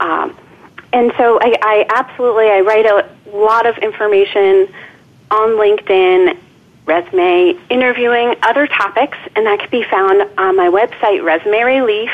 [0.00, 0.36] Um,
[0.92, 4.72] and so I, I absolutely I write a lot of information
[5.30, 6.38] on LinkedIn,
[6.86, 12.10] resume, interviewing, other topics, and that can be found on my website, Resume Relief.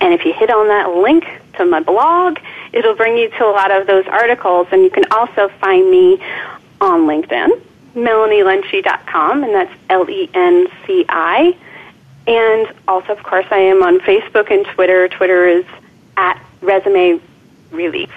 [0.00, 2.38] And if you hit on that link to my blog,
[2.72, 4.68] it'll bring you to a lot of those articles.
[4.72, 6.20] And you can also find me
[6.80, 7.60] on LinkedIn,
[7.94, 11.56] melanielenci.com, and that's L-E-N-C-I.
[12.26, 15.08] And also, of course, I am on Facebook and Twitter.
[15.08, 15.64] Twitter is
[16.16, 17.20] at Resume
[17.70, 18.12] Relief.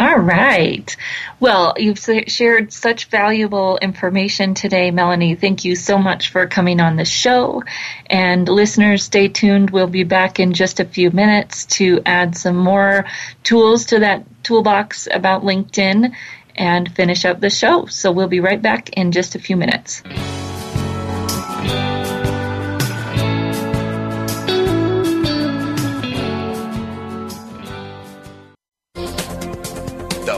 [0.00, 0.96] All right.
[1.40, 5.34] Well, you've shared such valuable information today, Melanie.
[5.34, 7.62] Thank you so much for coming on the show.
[8.06, 9.68] And listeners, stay tuned.
[9.68, 13.04] We'll be back in just a few minutes to add some more
[13.42, 16.14] tools to that toolbox about LinkedIn
[16.56, 17.84] and finish up the show.
[17.84, 20.02] So we'll be right back in just a few minutes.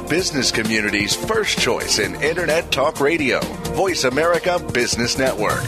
[0.08, 3.40] Business community's first choice in Internet Talk Radio,
[3.74, 5.62] Voice America Business Network.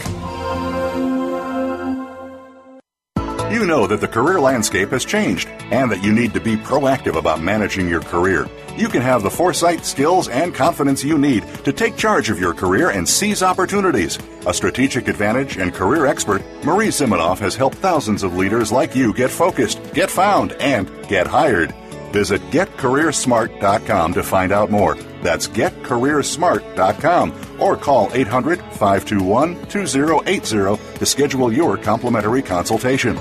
[3.51, 7.15] You know that the career landscape has changed and that you need to be proactive
[7.15, 8.49] about managing your career.
[8.75, 12.53] You can have the foresight, skills, and confidence you need to take charge of your
[12.53, 14.19] career and seize opportunities.
[14.45, 19.13] A strategic advantage and career expert, Marie Zimenoff has helped thousands of leaders like you
[19.13, 21.73] get focused, get found, and get hired.
[22.15, 24.95] Visit getcareersmart.com to find out more.
[25.21, 33.17] That's getcareersmart.com or call 800 521 2080 to schedule your complimentary consultation.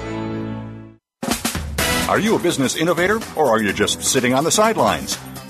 [2.08, 5.18] Are you a business innovator or are you just sitting on the sidelines?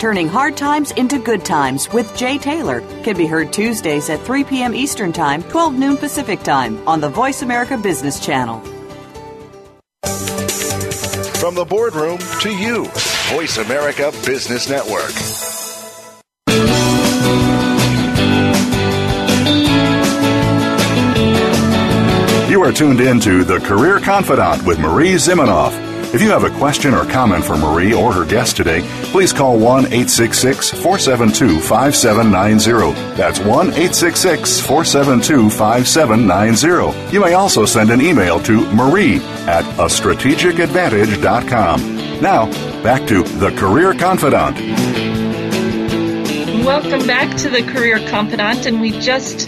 [0.00, 4.44] Turning Hard Times into Good Times with Jay Taylor can be heard Tuesdays at 3
[4.44, 4.74] p.m.
[4.74, 8.60] Eastern Time, 12 noon Pacific Time on the Voice America Business Channel.
[11.36, 12.86] From the boardroom to you,
[13.28, 15.12] Voice America Business Network.
[22.50, 25.89] You are tuned in to The Career Confidante with Marie Zimenoff.
[26.12, 28.80] If you have a question or comment for Marie or her guest today,
[29.12, 33.14] please call 1 866 472 5790.
[33.14, 37.14] That's 1 866 472 5790.
[37.14, 42.20] You may also send an email to marie at a strategic strategicadvantage.com.
[42.20, 42.46] Now,
[42.82, 44.58] back to The Career Confidante.
[46.64, 49.46] Welcome back to The Career Confidante, and we just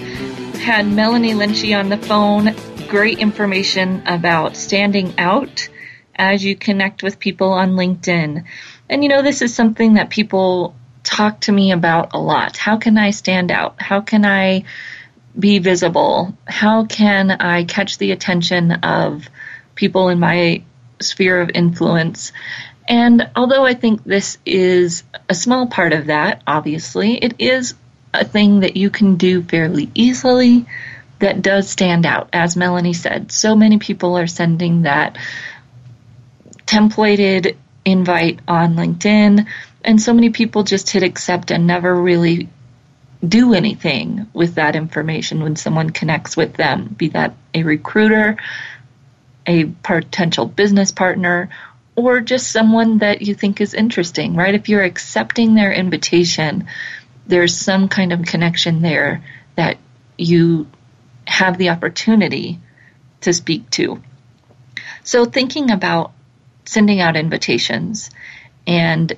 [0.61, 2.55] had Melanie Lenci on the phone.
[2.87, 5.69] Great information about standing out
[6.23, 8.45] as you connect with people on LinkedIn.
[8.89, 12.57] And you know, this is something that people talk to me about a lot.
[12.57, 13.83] How can I stand out?
[13.83, 14.63] How can I
[15.37, 16.39] be visible?
[16.47, 19.29] How can I catch the attention of
[19.75, 20.63] people in my
[21.01, 22.33] sphere of influence?
[22.89, 27.75] And although I think this is a small part of that, obviously, it is
[28.15, 30.67] a thing that you can do fairly easily
[31.19, 32.29] that does stand out.
[32.33, 35.19] As Melanie said, so many people are sending that
[36.73, 39.47] templated invite on LinkedIn,
[39.85, 42.49] and so many people just hit accept and never really
[43.27, 48.39] do anything with that information when someone connects with them, be that a recruiter,
[49.47, 51.51] a potential business partner,
[51.95, 54.55] or just someone that you think is interesting, right?
[54.55, 56.69] If you're accepting their invitation,
[57.27, 59.23] there's some kind of connection there
[59.57, 59.77] that
[60.17, 60.69] you
[61.27, 62.61] have the opportunity
[63.21, 64.03] to speak to.
[65.05, 66.13] So, thinking about
[66.65, 68.11] sending out invitations
[68.67, 69.13] and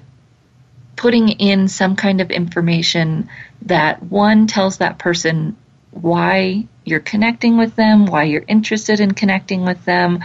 [0.97, 3.29] putting in some kind of information
[3.63, 5.57] that one tells that person
[5.91, 10.21] why you're connecting with them, why you're interested in connecting with them,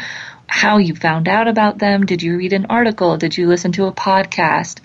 [0.47, 2.05] how you found out about them.
[2.05, 3.17] Did you read an article?
[3.17, 4.79] Did you listen to a podcast?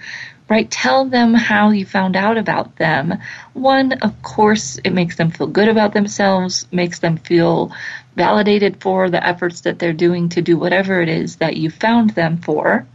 [0.48, 0.70] Right?
[0.70, 3.14] Tell them how you found out about them.
[3.54, 7.72] One, of course, it makes them feel good about themselves, makes them feel
[8.14, 12.11] validated for the efforts that they're doing to do whatever it is that you found
[12.11, 12.86] them for.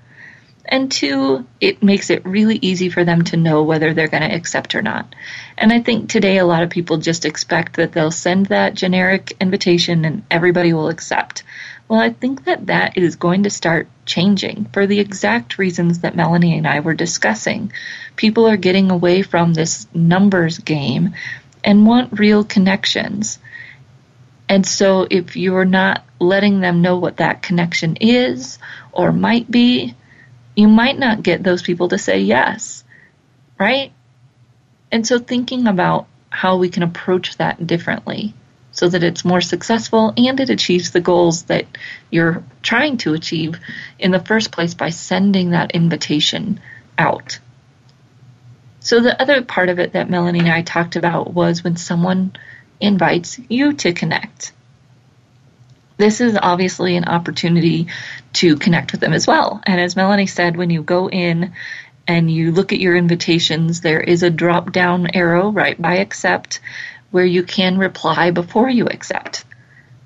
[0.71, 4.35] And two, it makes it really easy for them to know whether they're going to
[4.35, 5.15] accept or not.
[5.57, 9.35] And I think today a lot of people just expect that they'll send that generic
[9.41, 11.41] invitation and everybody will accept.
[11.89, 16.15] Well, I think that that is going to start changing for the exact reasons that
[16.15, 17.71] Melanie and I were discussing.
[18.15, 21.15] People are getting away from this numbers game
[21.63, 23.39] and want real connections.
[24.47, 28.59] And so if you're not letting them know what that connection is
[28.91, 29.95] or might be,
[30.55, 32.83] you might not get those people to say yes,
[33.59, 33.91] right?
[34.91, 38.35] And so thinking about how we can approach that differently
[38.71, 41.65] so that it's more successful and it achieves the goals that
[42.11, 43.59] you're trying to achieve
[43.97, 46.59] in the first place by sending that invitation
[46.97, 47.39] out.
[48.79, 52.33] So the other part of it that Melanie and I talked about was when someone
[52.79, 54.53] invites you to connect.
[55.97, 57.87] This is obviously an opportunity
[58.33, 59.61] to connect with them as well.
[59.65, 61.53] And as Melanie said, when you go in
[62.07, 66.61] and you look at your invitations, there is a drop down arrow right by accept
[67.11, 69.45] where you can reply before you accept.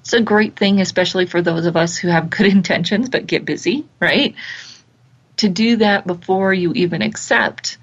[0.02, 3.46] It's a great thing, especially for those of us who have good intentions but get
[3.46, 4.36] busy, right?
[5.38, 7.78] To do that before you even accept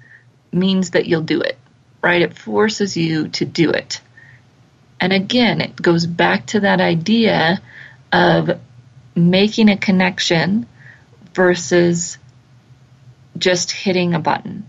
[0.51, 1.57] means that you'll do it,
[2.01, 2.21] right?
[2.21, 4.01] It forces you to do it.
[4.99, 7.61] And again, it goes back to that idea
[8.11, 8.59] of
[9.15, 10.67] making a connection
[11.33, 12.17] versus
[13.37, 14.67] just hitting a button.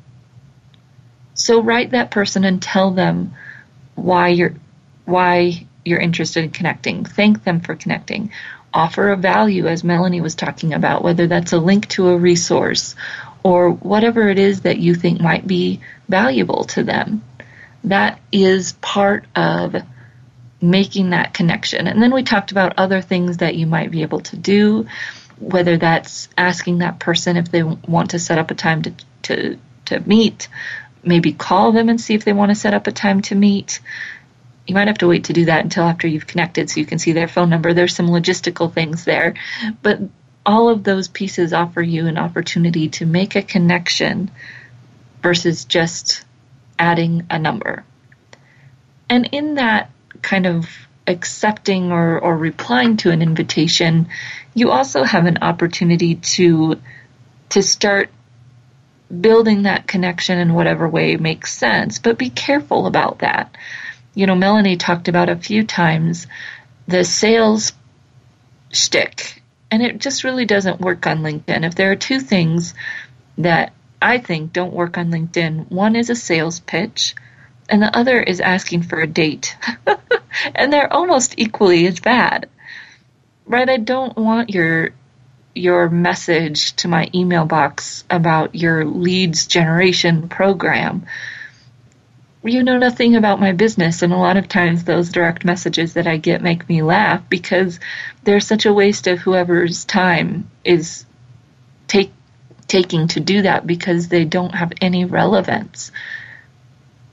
[1.34, 3.34] So write that person and tell them
[3.94, 4.54] why you're
[5.04, 7.04] why you're interested in connecting.
[7.04, 8.30] Thank them for connecting.
[8.72, 12.94] Offer a value as Melanie was talking about, whether that's a link to a resource
[13.42, 17.22] or whatever it is that you think might be valuable to them.
[17.84, 19.74] That is part of
[20.60, 21.88] making that connection.
[21.88, 24.86] And then we talked about other things that you might be able to do,
[25.38, 29.58] whether that's asking that person if they want to set up a time to, to,
[29.86, 30.48] to meet,
[31.04, 33.80] maybe call them and see if they want to set up a time to meet.
[34.66, 36.98] You might have to wait to do that until after you've connected so you can
[36.98, 37.74] see their phone number.
[37.74, 39.34] There's some logistical things there.
[39.82, 40.00] But
[40.46, 44.30] all of those pieces offer you an opportunity to make a connection
[45.22, 46.24] versus just
[46.78, 47.84] adding a number.
[49.08, 49.90] And in that
[50.20, 50.68] kind of
[51.06, 54.08] accepting or, or replying to an invitation,
[54.54, 56.80] you also have an opportunity to
[57.50, 58.08] to start
[59.20, 61.98] building that connection in whatever way makes sense.
[61.98, 63.56] But be careful about that.
[64.14, 66.26] You know, Melanie talked about a few times
[66.86, 67.72] the sales
[68.72, 71.64] shtick, and it just really doesn't work on LinkedIn.
[71.64, 72.74] If there are two things
[73.38, 77.14] that I think don't work on LinkedIn, one is a sales pitch,
[77.68, 79.56] and the other is asking for a date.
[80.54, 82.48] and they're almost equally as bad.
[83.46, 83.68] Right?
[83.68, 84.90] I don't want your
[85.54, 91.06] your message to my email box about your leads generation program.
[92.44, 96.08] You know nothing about my business, and a lot of times those direct messages that
[96.08, 97.78] I get make me laugh because
[98.24, 101.04] they're such a waste of whoever's time is
[101.86, 102.10] take,
[102.66, 105.92] taking to do that because they don't have any relevance.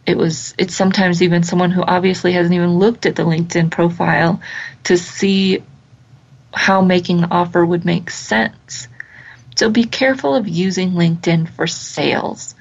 [0.07, 4.41] It was it's sometimes even someone who obviously hasn't even looked at the LinkedIn profile
[4.85, 5.61] to see
[6.53, 8.87] how making the offer would make sense.
[9.55, 12.55] So be careful of using LinkedIn for sales.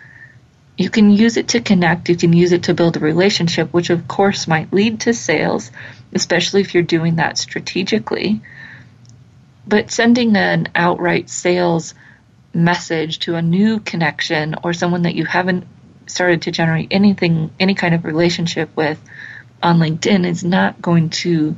[0.76, 3.90] You can use it to connect, you can use it to build a relationship, which
[3.90, 5.70] of course might lead to sales,
[6.12, 8.40] especially if you're doing that strategically.
[9.66, 11.94] But sending an outright sales
[12.54, 15.66] message to a new connection or someone that you haven't
[16.06, 19.00] started to generate anything, any kind of relationship with
[19.62, 21.56] on LinkedIn is not going to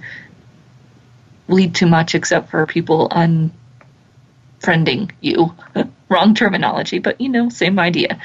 [1.50, 5.54] lead to much except for people unfriending you.
[6.08, 8.20] Wrong terminology, but you know, same idea.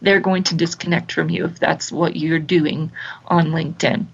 [0.00, 2.92] They're going to disconnect from you if that's what you're doing
[3.26, 4.06] on LinkedIn.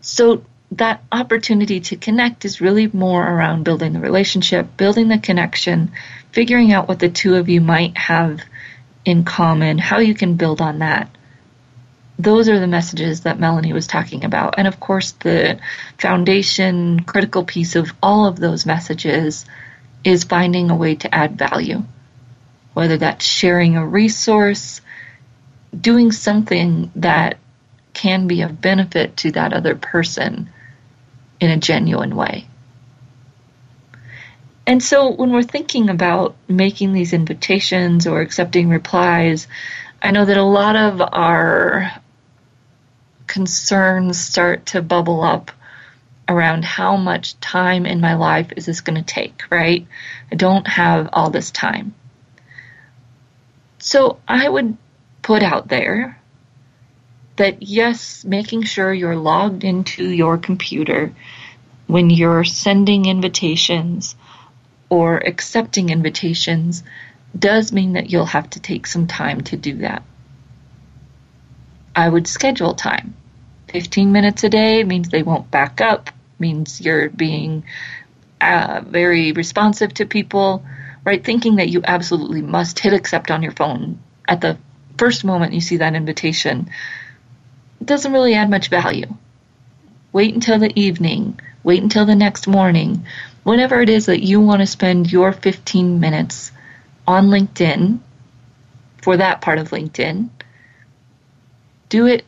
[0.00, 5.92] So that opportunity to connect is really more around building the relationship, building the connection,
[6.32, 8.40] figuring out what the two of you might have
[9.04, 11.10] in common, how you can build on that
[12.18, 14.54] those are the messages that Melanie was talking about.
[14.58, 15.58] And of course, the
[15.98, 19.44] foundation, critical piece of all of those messages
[20.04, 21.82] is finding a way to add value.
[22.74, 24.80] Whether that's sharing a resource,
[25.78, 27.38] doing something that
[27.92, 30.50] can be of benefit to that other person
[31.40, 32.46] in a genuine way.
[34.66, 39.48] And so when we're thinking about making these invitations or accepting replies,
[40.00, 41.90] I know that a lot of our
[43.26, 45.50] concerns start to bubble up
[46.28, 49.86] around how much time in my life is this going to take, right?
[50.30, 51.94] I don't have all this time.
[53.78, 54.76] So I would
[55.22, 56.20] put out there
[57.36, 61.12] that yes, making sure you're logged into your computer
[61.86, 64.14] when you're sending invitations
[64.88, 66.82] or accepting invitations
[67.36, 70.02] does mean that you'll have to take some time to do that.
[71.94, 73.14] I would schedule time.
[73.68, 77.64] 15 minutes a day means they won't back up, means you're being
[78.40, 80.64] uh, very responsive to people,
[81.04, 81.24] right?
[81.24, 84.58] Thinking that you absolutely must hit accept on your phone at the
[84.98, 86.70] first moment you see that invitation
[87.84, 89.06] doesn't really add much value.
[90.12, 93.04] Wait until the evening, wait until the next morning,
[93.42, 96.52] whenever it is that you want to spend your 15 minutes
[97.06, 97.98] on LinkedIn
[99.02, 100.28] for that part of LinkedIn,
[101.92, 102.24] do it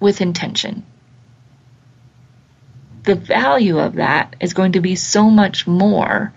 [0.00, 0.82] with intention.
[3.04, 6.32] The value of that is going to be so much more,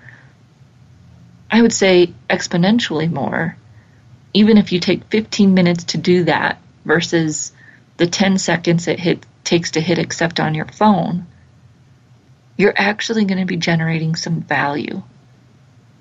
[1.50, 3.56] I would say exponentially more,
[4.34, 7.54] even if you take 15 minutes to do that versus
[7.96, 11.28] the 10 seconds it hit, takes to hit accept on your phone,
[12.58, 15.04] you're actually going to be generating some value.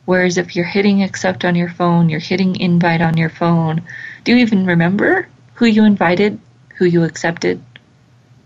[0.05, 3.83] Whereas if you're hitting accept on your phone, you're hitting invite on your phone,
[4.25, 6.41] do you even remember who you invited,
[6.77, 7.63] who you accepted?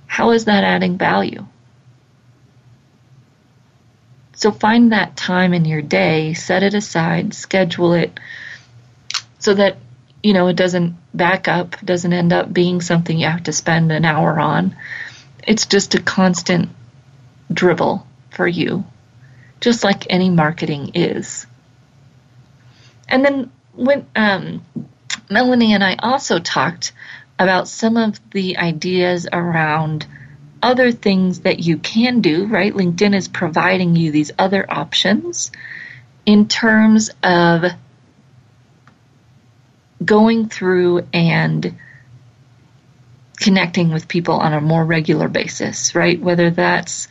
[0.06, 1.46] How is that adding value?
[4.34, 8.20] So find that time in your day, set it aside, schedule it
[9.40, 9.78] so that
[10.22, 13.90] you know it doesn't back up, doesn't end up being something you have to spend
[13.90, 14.76] an hour on.
[15.46, 16.68] It's just a constant
[17.52, 18.84] dribble for you,
[19.60, 21.46] just like any marketing is.
[23.08, 24.64] And then when um,
[25.30, 26.92] Melanie and I also talked
[27.38, 30.06] about some of the ideas around
[30.62, 32.72] other things that you can do, right?
[32.72, 35.52] LinkedIn is providing you these other options
[36.26, 37.64] in terms of
[40.04, 41.78] going through and
[43.36, 46.20] connecting with people on a more regular basis, right?
[46.20, 47.08] Whether that's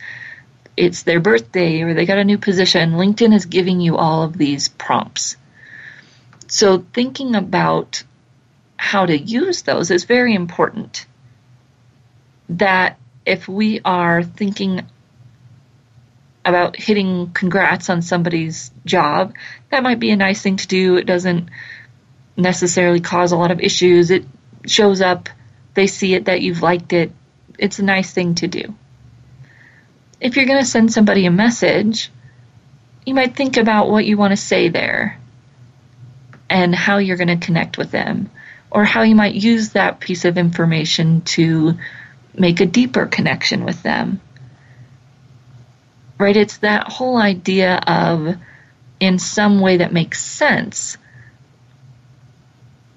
[0.76, 4.36] it's their birthday or they got a new position, LinkedIn is giving you all of
[4.36, 5.36] these prompts.
[6.48, 8.02] So thinking about
[8.76, 11.06] how to use those is very important.
[12.48, 14.86] That if we are thinking
[16.44, 19.34] about hitting congrats on somebody's job,
[19.70, 20.96] that might be a nice thing to do.
[20.96, 21.50] It doesn't
[22.36, 24.10] necessarily cause a lot of issues.
[24.10, 24.24] It
[24.66, 25.28] shows up,
[25.74, 27.12] they see it that you've liked it.
[27.58, 28.74] It's a nice thing to do
[30.20, 32.10] if you're going to send somebody a message,
[33.06, 35.18] you might think about what you want to say there
[36.50, 38.30] and how you're going to connect with them,
[38.70, 41.74] or how you might use that piece of information to
[42.34, 44.20] make a deeper connection with them.
[46.18, 46.36] Right?
[46.36, 48.36] It's that whole idea of,
[49.00, 50.96] in some way that makes sense,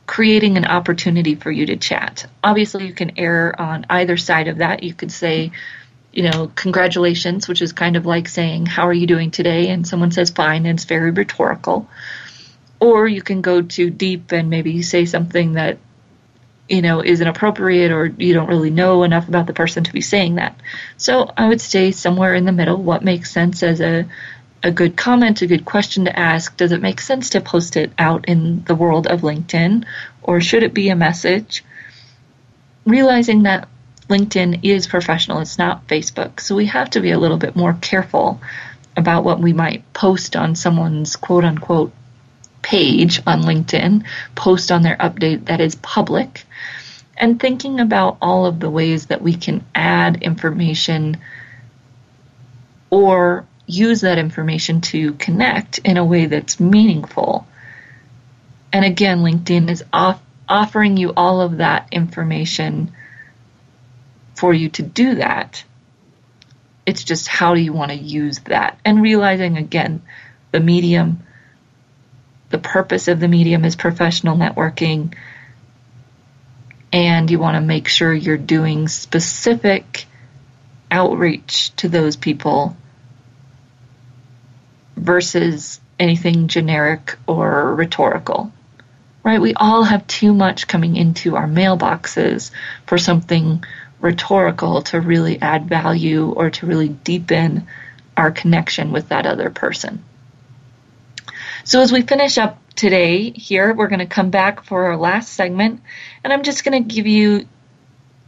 [0.07, 2.25] creating an opportunity for you to chat.
[2.43, 4.83] Obviously, you can err on either side of that.
[4.83, 5.51] You could say,
[6.11, 9.69] you know, congratulations, which is kind of like saying, How are you doing today?
[9.69, 11.87] And someone says, Fine, and it's very rhetorical.
[12.81, 15.77] Or you can go too deep and maybe say something that,
[16.67, 20.01] you know, is inappropriate or you don't really know enough about the person to be
[20.01, 20.59] saying that.
[20.97, 22.81] So I would stay somewhere in the middle.
[22.81, 24.07] What makes sense as a,
[24.63, 26.57] a good comment, a good question to ask?
[26.57, 29.85] Does it make sense to post it out in the world of LinkedIn?
[30.23, 31.63] Or should it be a message?
[32.83, 33.67] Realizing that
[34.09, 36.39] LinkedIn is professional, it's not Facebook.
[36.39, 38.41] So we have to be a little bit more careful
[38.97, 41.93] about what we might post on someone's quote unquote
[42.61, 44.05] page on LinkedIn,
[44.35, 46.43] post on their update that is public,
[47.17, 51.17] and thinking about all of the ways that we can add information
[52.89, 57.47] or use that information to connect in a way that's meaningful.
[58.73, 62.91] And again, LinkedIn is off- offering you all of that information
[64.35, 65.63] for you to do that.
[66.85, 68.79] It's just how do you want to use that?
[68.83, 70.01] And realizing again,
[70.51, 71.23] the medium,
[72.51, 75.15] the purpose of the medium is professional networking.
[76.93, 80.05] And you want to make sure you're doing specific
[80.89, 82.75] outreach to those people
[84.97, 88.51] versus anything generic or rhetorical.
[89.23, 89.39] Right?
[89.39, 92.51] We all have too much coming into our mailboxes
[92.87, 93.63] for something
[94.01, 97.67] rhetorical to really add value or to really deepen
[98.17, 100.03] our connection with that other person.
[101.63, 105.33] So as we finish up today here, we're going to come back for our last
[105.33, 105.81] segment,
[106.23, 107.47] and I'm just going to give you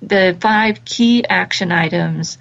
[0.02, 2.38] the five key action items.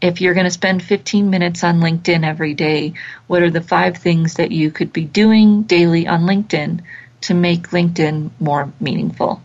[0.00, 2.94] If you're going to spend 15 minutes on LinkedIn every day,
[3.26, 6.82] what are the five things that you could be doing daily on LinkedIn
[7.22, 9.40] to make LinkedIn more meaningful?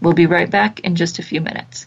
[0.00, 1.86] We'll be right back in just a few minutes.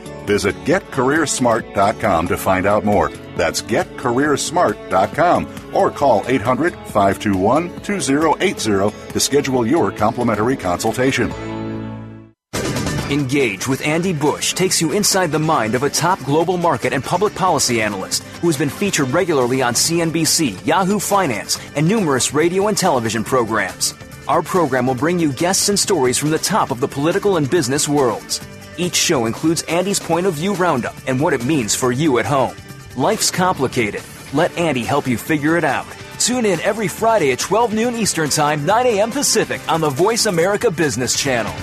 [0.31, 3.09] Visit getcareersmart.com to find out more.
[3.35, 11.29] That's getcareersmart.com or call 800 521 2080 to schedule your complimentary consultation.
[13.11, 17.03] Engage with Andy Bush takes you inside the mind of a top global market and
[17.03, 22.69] public policy analyst who has been featured regularly on CNBC, Yahoo Finance, and numerous radio
[22.69, 23.93] and television programs.
[24.29, 27.49] Our program will bring you guests and stories from the top of the political and
[27.49, 28.39] business worlds.
[28.77, 32.25] Each show includes Andy's point of view roundup and what it means for you at
[32.25, 32.55] home.
[32.95, 34.01] Life's complicated.
[34.33, 35.87] Let Andy help you figure it out.
[36.19, 39.11] Tune in every Friday at 12 noon Eastern Time, 9 a.m.
[39.11, 41.53] Pacific on the Voice America Business Channel.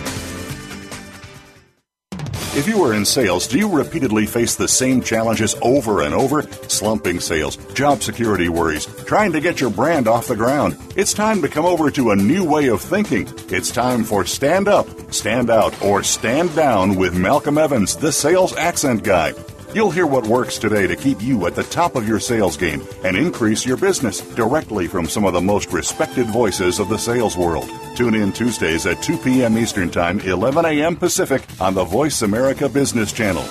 [2.59, 6.43] If you are in sales, do you repeatedly face the same challenges over and over?
[6.67, 10.77] Slumping sales, job security worries, trying to get your brand off the ground.
[10.97, 13.29] It's time to come over to a new way of thinking.
[13.49, 18.57] It's time for Stand Up, Stand Out, or Stand Down with Malcolm Evans, the sales
[18.57, 19.35] accent guy.
[19.75, 22.83] You'll hear what works today to keep you at the top of your sales game
[23.05, 27.37] and increase your business directly from some of the most respected voices of the sales
[27.37, 27.71] world.
[27.95, 29.59] Tune in Tuesdays at 2 p.m.
[29.59, 30.97] Eastern Time, 11 a.m.
[30.97, 33.45] Pacific on the Voice America Business Channel.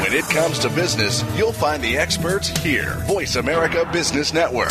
[0.00, 3.02] When it comes to business, you'll find the experts here.
[3.08, 4.70] Voice America Business Network.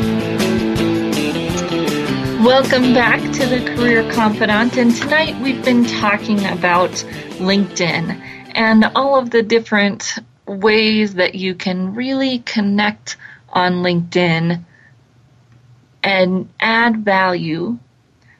[2.41, 6.89] Welcome back to the Career Confidante, and tonight we've been talking about
[7.37, 8.19] LinkedIn
[8.55, 10.15] and all of the different
[10.47, 13.17] ways that you can really connect
[13.47, 14.65] on LinkedIn
[16.01, 17.77] and add value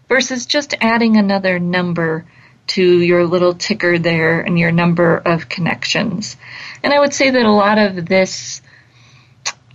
[0.09, 2.25] versus just adding another number
[2.67, 6.37] to your little ticker there and your number of connections.
[6.81, 8.63] And I would say that a lot of this,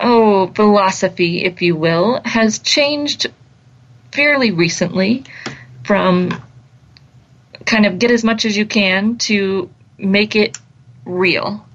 [0.01, 3.29] oh, philosophy, if you will, has changed
[4.13, 5.25] fairly recently
[5.85, 6.43] from
[7.65, 10.59] kind of get as much as you can to make it
[11.05, 11.67] real.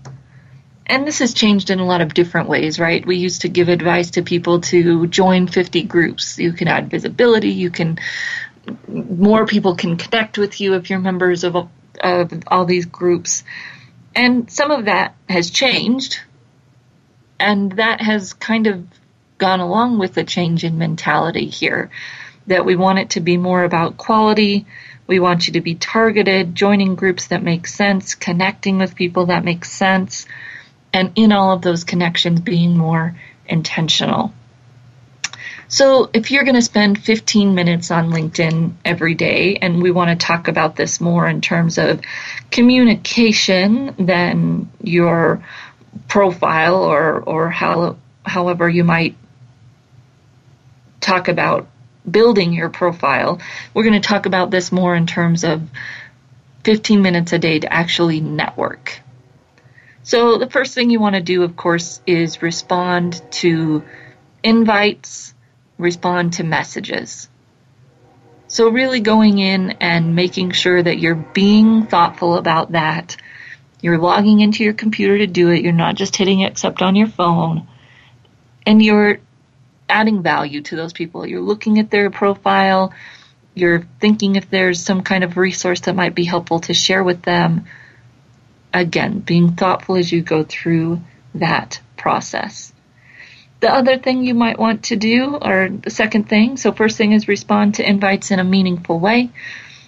[0.85, 3.05] And this has changed in a lot of different ways, right?
[3.05, 6.37] We used to give advice to people to join 50 groups.
[6.37, 7.97] You can add visibility, you can
[8.87, 11.55] more people can connect with you if you're members of,
[11.99, 13.43] of all these groups.
[14.15, 16.19] And some of that has changed,
[17.39, 18.85] and that has kind of
[19.41, 21.89] gone along with the change in mentality here
[22.45, 24.67] that we want it to be more about quality.
[25.07, 29.43] We want you to be targeted, joining groups that make sense, connecting with people that
[29.43, 30.27] make sense,
[30.93, 33.17] and in all of those connections being more
[33.47, 34.31] intentional.
[35.67, 40.09] So, if you're going to spend 15 minutes on LinkedIn every day, and we want
[40.09, 42.01] to talk about this more in terms of
[42.51, 45.43] communication than your
[46.07, 49.15] profile or, or how, however you might
[51.01, 51.67] talk about
[52.09, 53.39] building your profile,
[53.73, 55.61] we're going to talk about this more in terms of
[56.63, 59.01] 15 minutes a day to actually network.
[60.03, 63.83] So, the first thing you want to do, of course, is respond to
[64.43, 65.33] invites,
[65.77, 67.29] respond to messages.
[68.47, 73.15] So, really going in and making sure that you're being thoughtful about that.
[73.79, 75.61] You're logging into your computer to do it.
[75.61, 77.67] You're not just hitting accept on your phone.
[78.65, 79.19] And you're
[79.91, 81.25] adding value to those people.
[81.25, 82.93] You're looking at their profile,
[83.53, 87.21] you're thinking if there's some kind of resource that might be helpful to share with
[87.21, 87.65] them.
[88.73, 91.01] Again, being thoughtful as you go through
[91.35, 92.71] that process.
[93.59, 97.11] The other thing you might want to do, or the second thing, so first thing
[97.11, 99.29] is respond to invites in a meaningful way.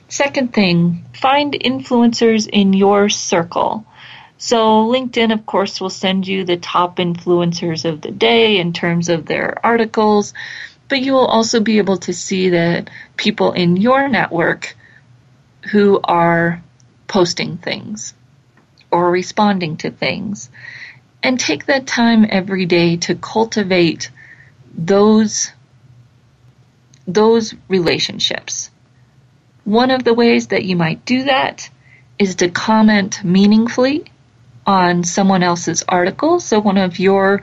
[0.10, 3.86] Second thing, find influencers in your circle.
[4.38, 9.10] So LinkedIn, of course, will send you the top influencers of the day in terms
[9.10, 10.34] of their articles,
[10.90, 14.76] but you will also be able to see the people in your network
[15.72, 16.62] who are
[17.08, 18.14] posting things
[18.92, 20.50] or responding to things.
[21.22, 24.12] And take that time every day to cultivate
[24.76, 25.52] those
[27.08, 28.70] those relationships.
[29.64, 31.70] One of the ways that you might do that
[32.20, 34.06] is to comment meaningfully
[34.66, 36.40] on someone else's article.
[36.40, 37.42] So one of your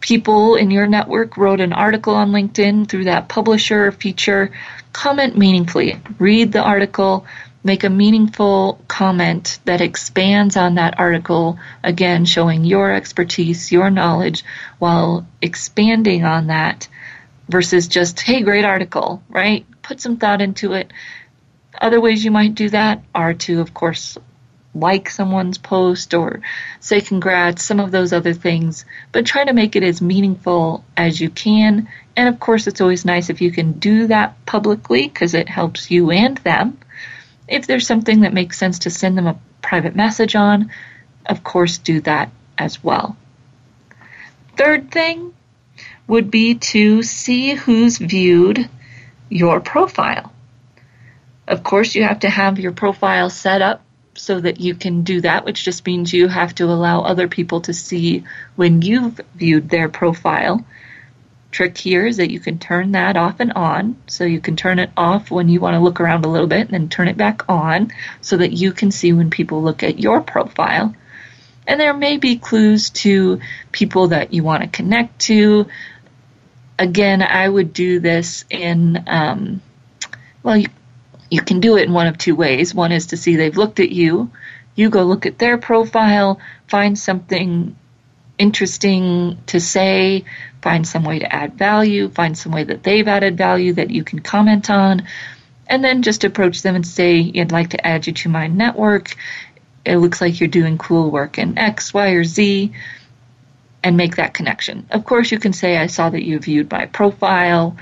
[0.00, 4.52] people in your network wrote an article on LinkedIn through that publisher feature.
[4.92, 6.00] Comment meaningfully.
[6.18, 7.26] Read the article,
[7.62, 14.44] make a meaningful comment that expands on that article, again, showing your expertise, your knowledge,
[14.78, 16.86] while expanding on that
[17.48, 19.66] versus just, hey, great article, right?
[19.82, 20.92] Put some thought into it.
[21.80, 24.18] Other ways you might do that are to, of course,
[24.74, 26.40] like someone's post or
[26.80, 31.20] say congrats, some of those other things, but try to make it as meaningful as
[31.20, 31.88] you can.
[32.16, 35.90] And of course, it's always nice if you can do that publicly because it helps
[35.90, 36.78] you and them.
[37.46, 40.70] If there's something that makes sense to send them a private message on,
[41.26, 43.16] of course, do that as well.
[44.56, 45.34] Third thing,
[46.06, 48.68] would be to see who's viewed
[49.28, 50.32] your profile.
[51.46, 53.82] Of course, you have to have your profile set up
[54.16, 57.60] so that you can do that, which just means you have to allow other people
[57.62, 58.24] to see
[58.56, 60.64] when you've viewed their profile.
[61.50, 63.96] Trick here is that you can turn that off and on.
[64.06, 66.62] So you can turn it off when you want to look around a little bit
[66.62, 69.98] and then turn it back on so that you can see when people look at
[69.98, 70.94] your profile.
[71.66, 73.40] And there may be clues to
[73.72, 75.66] people that you want to connect to,
[76.78, 79.62] again, I would do this in, um,
[80.42, 80.68] well, you,
[81.30, 82.74] you can do it in one of two ways.
[82.74, 84.30] One is to see they've looked at you.
[84.74, 87.76] You go look at their profile, find something
[88.38, 90.24] interesting to say,
[90.62, 94.02] find some way to add value, find some way that they've added value that you
[94.02, 95.06] can comment on,
[95.66, 99.14] and then just approach them and say, I'd like to add you to my network.
[99.84, 102.72] It looks like you're doing cool work in X, Y, or Z
[103.84, 104.86] and make that connection.
[104.90, 107.76] Of course, you can say, I saw that you viewed my profile.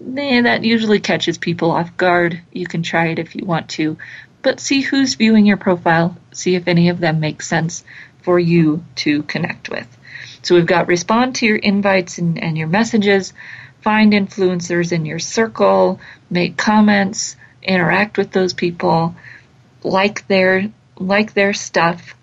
[0.00, 2.40] Eh, that usually catches people off guard.
[2.52, 3.98] You can try it if you want to.
[4.42, 7.84] But see who's viewing your profile, see if any of them make sense
[8.22, 9.86] for you to connect with.
[10.42, 13.32] So we've got respond to your invites and, and your messages,
[13.80, 19.16] find influencers in your circle, make comments, interact with those people,
[19.82, 20.70] like their
[21.00, 22.14] like their stuff,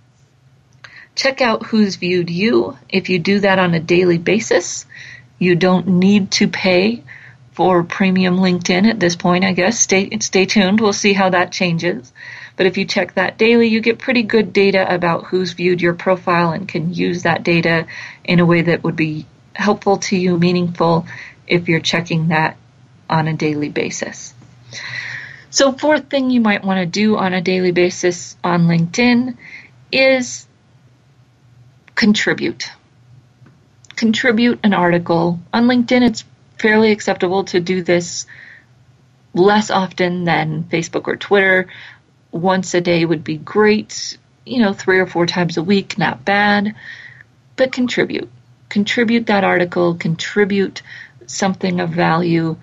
[1.15, 2.77] Check out who's viewed you.
[2.89, 4.85] If you do that on a daily basis,
[5.39, 7.03] you don't need to pay
[7.55, 9.79] for premium LinkedIn at this point, I guess.
[9.79, 10.81] Stay, stay tuned.
[10.81, 12.11] We'll see how that changes.
[12.57, 15.93] But if you check that daily, you get pretty good data about who's viewed your
[15.93, 17.87] profile and can use that data
[18.25, 21.07] in a way that would be helpful to you, meaningful,
[21.47, 22.57] if you're checking that
[23.09, 24.33] on a daily basis.
[25.49, 29.37] So, fourth thing you might want to do on a daily basis on LinkedIn
[29.93, 30.45] is
[31.95, 32.69] contribute.
[33.95, 35.39] Contribute an article.
[35.53, 36.25] On LinkedIn, it's
[36.57, 38.25] fairly acceptable to do this
[39.33, 41.67] less often than Facebook or Twitter.
[42.31, 44.17] Once a day would be great.
[44.45, 46.75] You know, three or four times a week, not bad.
[47.55, 48.29] But contribute.
[48.69, 50.81] Contribute that article, contribute
[51.27, 52.57] something of value.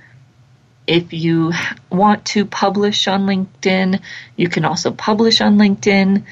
[0.87, 1.53] If you
[1.91, 4.01] want to publish on LinkedIn,
[4.37, 6.25] you can also publish on LinkedIn.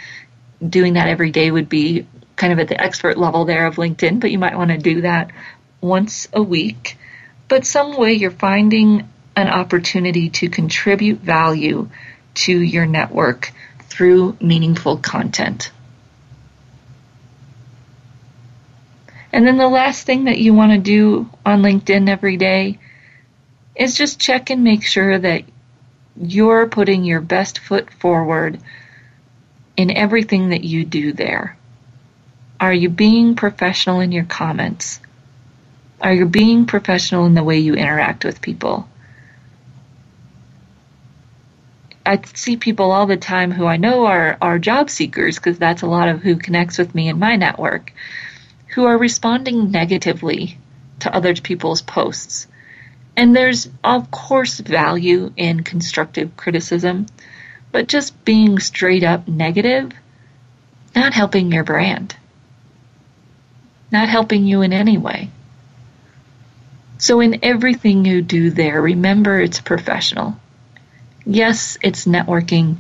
[0.67, 2.07] Doing that every day would be
[2.37, 5.03] kind of at the expert level there of LinkedIn, but you might want to do
[5.03, 5.31] that
[5.81, 6.99] once a week.
[7.51, 11.89] But some way you're finding an opportunity to contribute value
[12.35, 15.73] to your network through meaningful content.
[19.33, 22.79] And then the last thing that you want to do on LinkedIn every day
[23.75, 25.43] is just check and make sure that
[26.17, 28.61] you're putting your best foot forward
[29.77, 31.57] in everything that you do there.
[32.61, 35.01] Are you being professional in your comments?
[36.01, 38.89] Are you being professional in the way you interact with people?
[42.07, 45.83] I see people all the time who I know are, are job seekers, because that's
[45.83, 47.93] a lot of who connects with me in my network,
[48.69, 50.59] who are responding negatively
[51.01, 52.47] to other people's posts.
[53.17, 57.07] And there's, of course, value in constructive criticism,
[57.71, 59.93] but just being straight up negative,
[60.95, 62.17] not helping your brand
[63.91, 65.31] not helping you in any way.
[67.01, 70.37] So, in everything you do there, remember it's professional.
[71.25, 72.77] Yes, it's networking.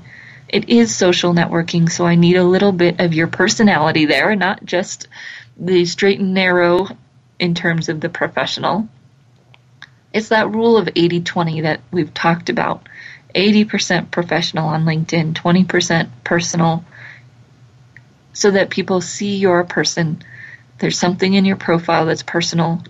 [0.46, 4.62] It is social networking, so I need a little bit of your personality there, not
[4.62, 5.08] just
[5.56, 6.86] the straight and narrow
[7.38, 8.88] in terms of the professional.
[10.12, 12.86] It's that rule of 80 20 that we've talked about
[13.34, 16.84] 80% professional on LinkedIn, 20% personal.
[18.34, 20.22] so that people see you're a person.
[20.78, 22.82] There's something in your profile that's personal,